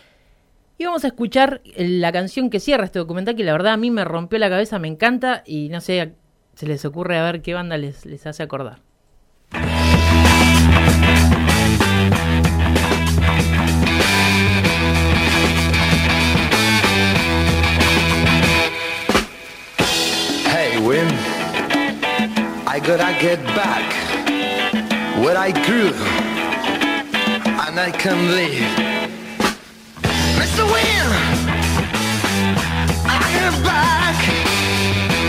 Y 0.78 0.86
vamos 0.86 1.04
a 1.04 1.08
escuchar 1.08 1.62
el- 1.76 2.02
la 2.02 2.12
canción 2.12 2.50
que 2.50 2.60
cierra 2.60 2.86
este 2.86 3.00
documental, 3.00 3.36
que 3.36 3.44
la 3.44 3.52
verdad 3.54 3.74
a 3.74 3.78
mí 3.78 3.90
me 3.92 4.04
rompió 4.04 4.38
la 4.40 4.50
cabeza, 4.50 4.80
me 4.80 4.88
encanta 4.90 5.44
y 5.46 5.70
no 5.70 5.80
sé, 5.80 6.14
se 6.56 6.68
les 6.68 6.84
ocurre 6.84 7.18
a 7.18 7.24
ver 7.24 7.42
qué 7.42 7.54
banda 7.54 7.78
les, 7.78 8.06
les 8.06 8.26
hace 8.28 8.44
acordar. 8.44 8.80
Hey, 20.46 20.78
Win, 22.88 23.00
I 23.00 23.14
get 23.20 23.44
back 23.56 23.94
where 25.24 25.38
I 25.38 25.52
grew, 25.52 25.94
and 27.66 27.80
I 27.80 27.92
can 27.92 28.32
live. 28.32 28.58
Mr. 30.40 30.64
Win, 30.66 31.08
I 33.06 33.20
get 33.38 33.54
back 33.64 34.18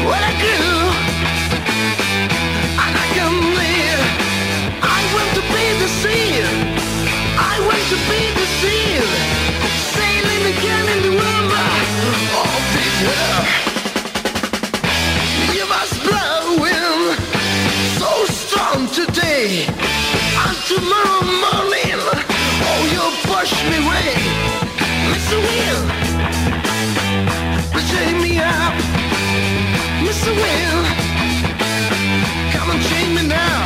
where 0.09 0.25
I 0.31 0.35
grew, 0.43 0.79
and 2.85 2.95
I 3.05 3.09
can 3.17 3.35
live. 3.61 4.03
I 4.83 5.01
want 5.15 5.31
to 5.37 5.43
be 5.53 5.65
the 5.83 5.89
sea. 6.01 6.62
Push 23.43 23.65
me 23.71 23.77
away, 23.77 24.15
Mr. 25.11 25.37
Will. 25.47 25.83
Chain 27.91 28.23
me 28.23 28.39
up, 28.39 28.75
Mr. 30.01 30.31
Will. 30.43 30.83
Come 32.53 32.71
and 32.71 32.83
chain 32.89 33.15
me 33.15 33.23
now. 33.27 33.63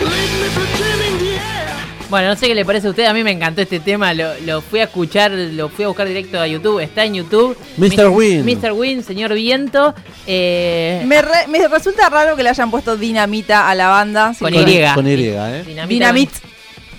Leave 0.00 0.34
me 0.42 0.48
pretending 0.54 1.18
the 1.18 1.34
air. 1.36 1.66
Bueno, 2.10 2.28
no 2.28 2.36
sé 2.36 2.46
qué 2.48 2.54
le 2.54 2.64
parece 2.66 2.86
a 2.86 2.90
usted, 2.90 3.06
a 3.06 3.12
mí 3.14 3.24
me 3.24 3.30
encantó 3.32 3.62
este 3.62 3.80
tema, 3.80 4.12
lo, 4.14 4.38
lo 4.44 4.60
fui 4.60 4.80
a 4.80 4.84
escuchar, 4.84 5.32
lo 5.32 5.68
fui 5.70 5.84
a 5.86 5.88
buscar 5.88 6.06
directo 6.06 6.38
a 6.38 6.46
YouTube, 6.46 6.80
está 6.80 7.04
en 7.04 7.14
YouTube. 7.14 7.56
Mr. 7.78 8.08
Win. 8.08 8.44
Mr. 8.44 8.72
Win, 8.72 9.02
señor 9.02 9.32
Viento. 9.34 9.94
eh, 10.26 11.02
Me, 11.06 11.22
re- 11.22 11.46
me 11.48 11.66
resulta 11.66 12.08
raro 12.10 12.36
que 12.36 12.42
le 12.44 12.50
hayan 12.50 12.70
puesto 12.70 12.96
dinamita 12.96 13.68
a 13.70 13.74
la 13.74 13.88
banda. 13.88 14.34
Con 14.38 14.54
Y. 14.54 14.58
Con 14.94 15.06
Y, 15.08 15.12
¿eh? 15.14 15.64
Dinamita- 15.66 15.86
Dinamit. 15.88 16.30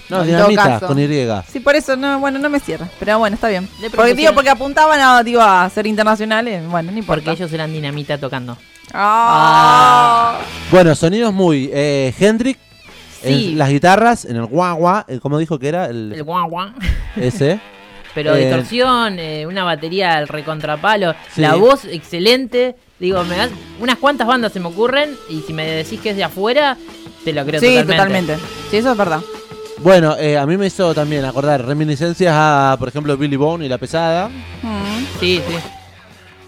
No, 0.09 0.17
En 0.23 0.27
todo 0.31 0.47
dinamita, 0.47 0.63
caso. 0.63 0.87
con 0.87 0.99
Y. 0.99 1.07
Sí, 1.51 1.59
por 1.59 1.75
eso, 1.75 1.95
no, 1.97 2.19
bueno, 2.19 2.39
no 2.39 2.49
me 2.49 2.59
cierra. 2.61 2.87
Pero 2.99 3.19
bueno, 3.19 3.35
está 3.35 3.49
bien. 3.49 3.67
Le 3.81 3.89
Porque, 3.89 4.13
digo, 4.13 4.31
propusieron- 4.31 4.35
porque 4.35 4.49
apuntaban 4.49 4.99
a, 5.01 5.21
digo, 5.23 5.41
a 5.41 5.69
ser 5.69 5.85
internacionales. 5.87 6.65
Bueno, 6.69 6.91
no 6.91 6.97
importa. 6.97 7.25
Porque 7.25 7.43
ellos 7.43 7.51
eran 7.53 7.73
dinamita 7.73 8.17
tocando. 8.17 8.57
Ah. 8.93 10.39
Bueno, 10.71 10.95
sonidos 10.95 11.33
muy 11.33 11.69
eh, 11.73 12.13
Hendrix 12.19 12.59
Sí. 13.21 13.51
en 13.53 13.57
las 13.57 13.69
guitarras, 13.69 14.25
en 14.25 14.35
el 14.37 14.45
guagua, 14.45 15.03
eh, 15.07 15.19
¿cómo 15.19 15.39
dijo 15.39 15.57
que 15.57 15.67
era? 15.69 15.87
El, 15.87 16.13
El 16.13 16.23
guau 16.23 16.47
guau. 16.49 16.69
ese. 17.15 17.59
Pero 18.13 18.35
Eh, 18.35 18.45
distorsión, 18.45 19.17
eh, 19.19 19.45
una 19.47 19.63
batería 19.63 20.13
al 20.17 20.27
recontrapalo, 20.27 21.13
Sí. 21.33 21.41
la 21.41 21.55
voz 21.55 21.85
excelente. 21.85 22.75
Digo, 22.99 23.23
me 23.25 23.35
das 23.37 23.49
unas 23.79 23.97
cuantas 23.97 24.25
bandas 24.27 24.53
se 24.53 24.59
me 24.59 24.67
ocurren 24.67 25.15
y 25.29 25.41
si 25.41 25.53
me 25.53 25.65
decís 25.65 25.99
que 25.99 26.11
es 26.11 26.15
de 26.15 26.23
afuera, 26.23 26.77
te 27.25 27.33
lo 27.33 27.43
creo 27.45 27.59
Sí, 27.59 27.67
totalmente. 27.75 27.93
totalmente. 28.33 28.37
Sí, 28.71 28.77
eso 28.77 28.91
es 28.91 28.97
verdad. 28.97 29.21
Bueno, 29.79 30.15
eh, 30.17 30.37
a 30.37 30.45
mí 30.45 30.57
me 30.57 30.65
hizo 30.67 30.93
también 30.95 31.23
acordar 31.25 31.63
reminiscencias 31.65 32.33
a, 32.35 32.75
por 32.79 32.87
ejemplo, 32.89 33.15
Billy 33.15 33.35
Bone 33.35 33.65
y 33.65 33.69
La 33.69 33.77
Pesada. 33.77 34.27
Mm. 34.29 35.19
Sí, 35.19 35.41
sí. 35.47 35.55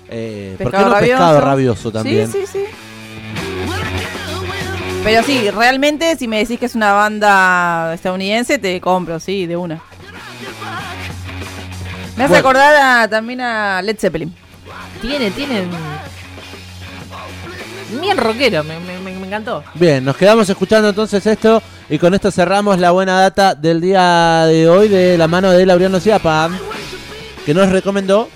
Eh, 0.09 0.55
¿Por 0.57 0.65
qué 0.67 0.71
Pescado 0.71 0.85
no 0.89 0.93
rabioso. 0.95 1.17
Pescado 1.19 1.41
Rabioso 1.41 1.91
también? 1.91 2.31
Sí, 2.31 2.39
sí, 2.45 2.47
sí. 2.51 2.63
Pero 5.03 5.23
sí, 5.23 5.49
realmente 5.51 6.15
si 6.17 6.27
me 6.27 6.39
decís 6.39 6.59
que 6.59 6.65
es 6.65 6.75
una 6.75 6.93
banda 6.93 7.93
estadounidense, 7.93 8.57
te 8.57 8.81
compro, 8.81 9.19
sí, 9.19 9.45
de 9.45 9.55
una. 9.55 9.75
Me 12.17 12.23
hace 12.25 12.33
Bueno. 12.33 12.37
acordar 12.49 12.75
a- 13.03 13.07
también 13.07 13.39
a 13.41 13.81
Led 13.81 13.97
Zeppelin. 13.97 14.33
Tiene, 15.01 15.31
tiene. 15.31 15.67
Bien 18.01 18.17
rockero, 18.17 18.63
me- 18.63 18.79
me 18.79 18.98
encantó. 19.29 19.63
Bien, 19.75 20.03
nos 20.03 20.17
quedamos 20.17 20.49
escuchando 20.49 20.89
entonces 20.89 21.25
esto 21.25 21.61
y 21.89 21.97
con 21.97 22.13
esto 22.13 22.31
cerramos 22.31 22.79
la 22.79 22.91
buena 22.91 23.21
data 23.21 23.55
del 23.55 23.79
día 23.81 24.45
de 24.45 24.67
hoy 24.67 24.87
de 24.87 25.17
la 25.17 25.27
mano 25.27 25.51
de 25.51 25.65
Laureano 25.65 25.99
Ciapa, 25.99 26.49
que 27.45 27.53
nos 27.53 27.69
recomendó. 27.69 28.29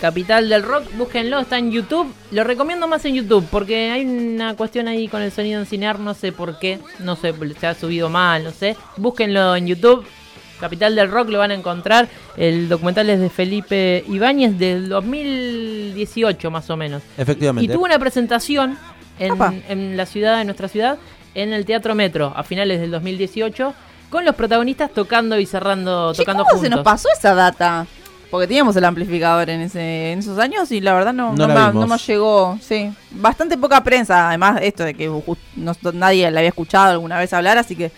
Capital 0.00 0.48
del 0.48 0.62
Rock, 0.62 0.84
búsquenlo, 0.96 1.40
está 1.40 1.58
en 1.58 1.70
YouTube. 1.70 2.10
Lo 2.30 2.42
recomiendo 2.42 2.88
más 2.88 3.04
en 3.04 3.16
YouTube 3.16 3.46
porque 3.50 3.90
hay 3.90 4.04
una 4.04 4.56
cuestión 4.56 4.88
ahí 4.88 5.08
con 5.08 5.20
el 5.20 5.30
sonido 5.30 5.60
en 5.60 5.66
Cinear, 5.66 6.00
no 6.00 6.14
sé 6.14 6.32
por 6.32 6.58
qué, 6.58 6.78
no 7.00 7.16
sé, 7.16 7.34
se 7.58 7.66
ha 7.66 7.74
subido 7.74 8.08
mal, 8.08 8.44
no 8.44 8.50
sé. 8.50 8.76
Búsquenlo 8.96 9.54
en 9.56 9.66
YouTube. 9.66 10.06
Capital 10.58 10.94
del 10.94 11.10
Rock 11.10 11.30
lo 11.30 11.38
van 11.38 11.50
a 11.50 11.54
encontrar. 11.54 12.08
El 12.36 12.68
documental 12.68 13.10
es 13.10 13.20
de 13.20 13.30
Felipe 13.30 14.04
Ibáñez 14.08 14.58
del 14.58 14.88
2018 14.88 16.50
más 16.50 16.68
o 16.70 16.76
menos. 16.76 17.02
Y 17.18 17.22
Efectivamente. 17.22 17.72
tuvo 17.72 17.84
una 17.84 17.98
presentación 17.98 18.78
en, 19.20 19.96
la 19.96 20.06
ciudad, 20.06 20.40
en 20.40 20.46
nuestra 20.46 20.68
ciudad, 20.68 20.98
en 21.34 21.52
el 21.52 21.64
Teatro 21.64 21.94
Metro 21.94 22.32
a 22.34 22.42
finales 22.42 22.80
del 22.80 22.90
2018 22.90 23.74
con 24.08 24.24
los 24.24 24.34
protagonistas 24.34 24.90
tocando 24.92 25.38
y 25.38 25.46
cerrando, 25.46 26.12
Che, 26.12 26.22
tocando 26.22 26.42
¿Cómo 26.44 26.56
juntos. 26.58 26.68
se 26.68 26.74
nos 26.76 26.84
pasó 26.84 27.08
esa 27.16 27.34
data? 27.34 27.86
Porque 28.30 28.46
teníamos 28.46 28.74
el 28.76 28.84
amplificador 28.84 29.50
en 29.50 29.60
ese 29.62 30.12
en 30.12 30.20
esos 30.20 30.38
años 30.38 30.70
y 30.72 30.80
la 30.80 30.94
verdad 30.94 31.12
no, 31.12 31.30
No 31.32 31.46
no, 31.46 31.48
la 31.48 31.54
me, 31.54 31.60
vimos. 31.72 31.88
no 31.88 31.94
me 31.94 31.98
llegó. 32.00 32.58
Sí, 32.62 32.90
bastante 33.10 33.56
poca 33.58 33.82
prensa, 33.82 34.28
además 34.28 34.60
esto 34.62 34.84
de 34.84 34.94
que 34.94 35.10
nadie 35.94 36.30
la 36.30 36.40
había 36.40 36.48
escuchado 36.50 36.92
alguna 36.92 37.18
vez 37.18 37.32
hablar, 37.32 37.58
así 37.58 37.74
que 37.76 37.90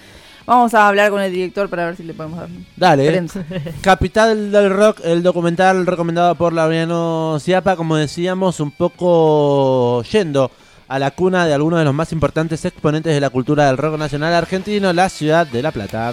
vamos 0.46 0.72
a 0.74 0.88
hablar 0.88 1.10
con 1.10 1.20
el 1.22 1.30
director 1.32 1.68
para 1.68 1.86
ver 1.86 1.96
si 1.96 2.02
le 2.02 2.14
podemos 2.14 2.38
dar 2.40 2.48
Dale. 2.76 3.10
prensa. 3.10 3.44
Capital 3.82 4.50
del 4.50 4.70
Rock, 4.70 5.00
el 5.04 5.22
documental 5.22 5.86
recomendado 5.86 6.34
por 6.34 6.52
Laureano 6.54 7.38
Ciapa, 7.38 7.76
como 7.76 7.96
decíamos, 7.96 8.58
un 8.60 8.70
poco 8.70 10.02
yendo 10.04 10.50
a 10.92 10.98
la 10.98 11.10
cuna 11.10 11.46
de 11.46 11.54
algunos 11.54 11.78
de 11.78 11.86
los 11.86 11.94
más 11.94 12.12
importantes 12.12 12.66
exponentes 12.66 13.14
de 13.14 13.20
la 13.20 13.30
cultura 13.30 13.64
del 13.66 13.78
rock 13.78 13.96
nacional 13.96 14.34
argentino, 14.34 14.92
la 14.92 15.08
ciudad 15.08 15.46
de 15.46 15.62
La 15.62 15.70
Plata. 15.70 16.12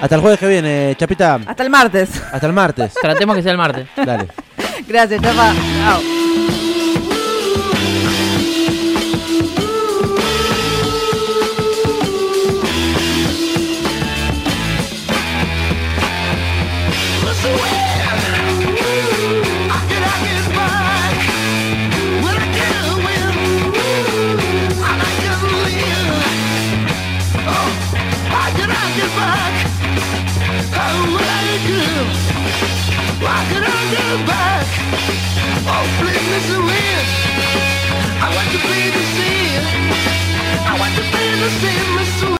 Hasta 0.00 0.14
el 0.14 0.20
jueves 0.20 0.38
que 0.38 0.46
viene, 0.46 0.94
Chapita. 0.96 1.40
Hasta 1.44 1.62
el 1.64 1.70
martes. 1.70 2.22
Hasta 2.32 2.46
el 2.46 2.52
martes. 2.52 2.94
Tratemos 3.02 3.34
que 3.34 3.42
sea 3.42 3.50
el 3.50 3.58
martes. 3.58 3.88
Dale. 3.96 4.28
Gracias, 4.86 5.20
Chapa. 5.20 5.54
Chao. 5.82 6.19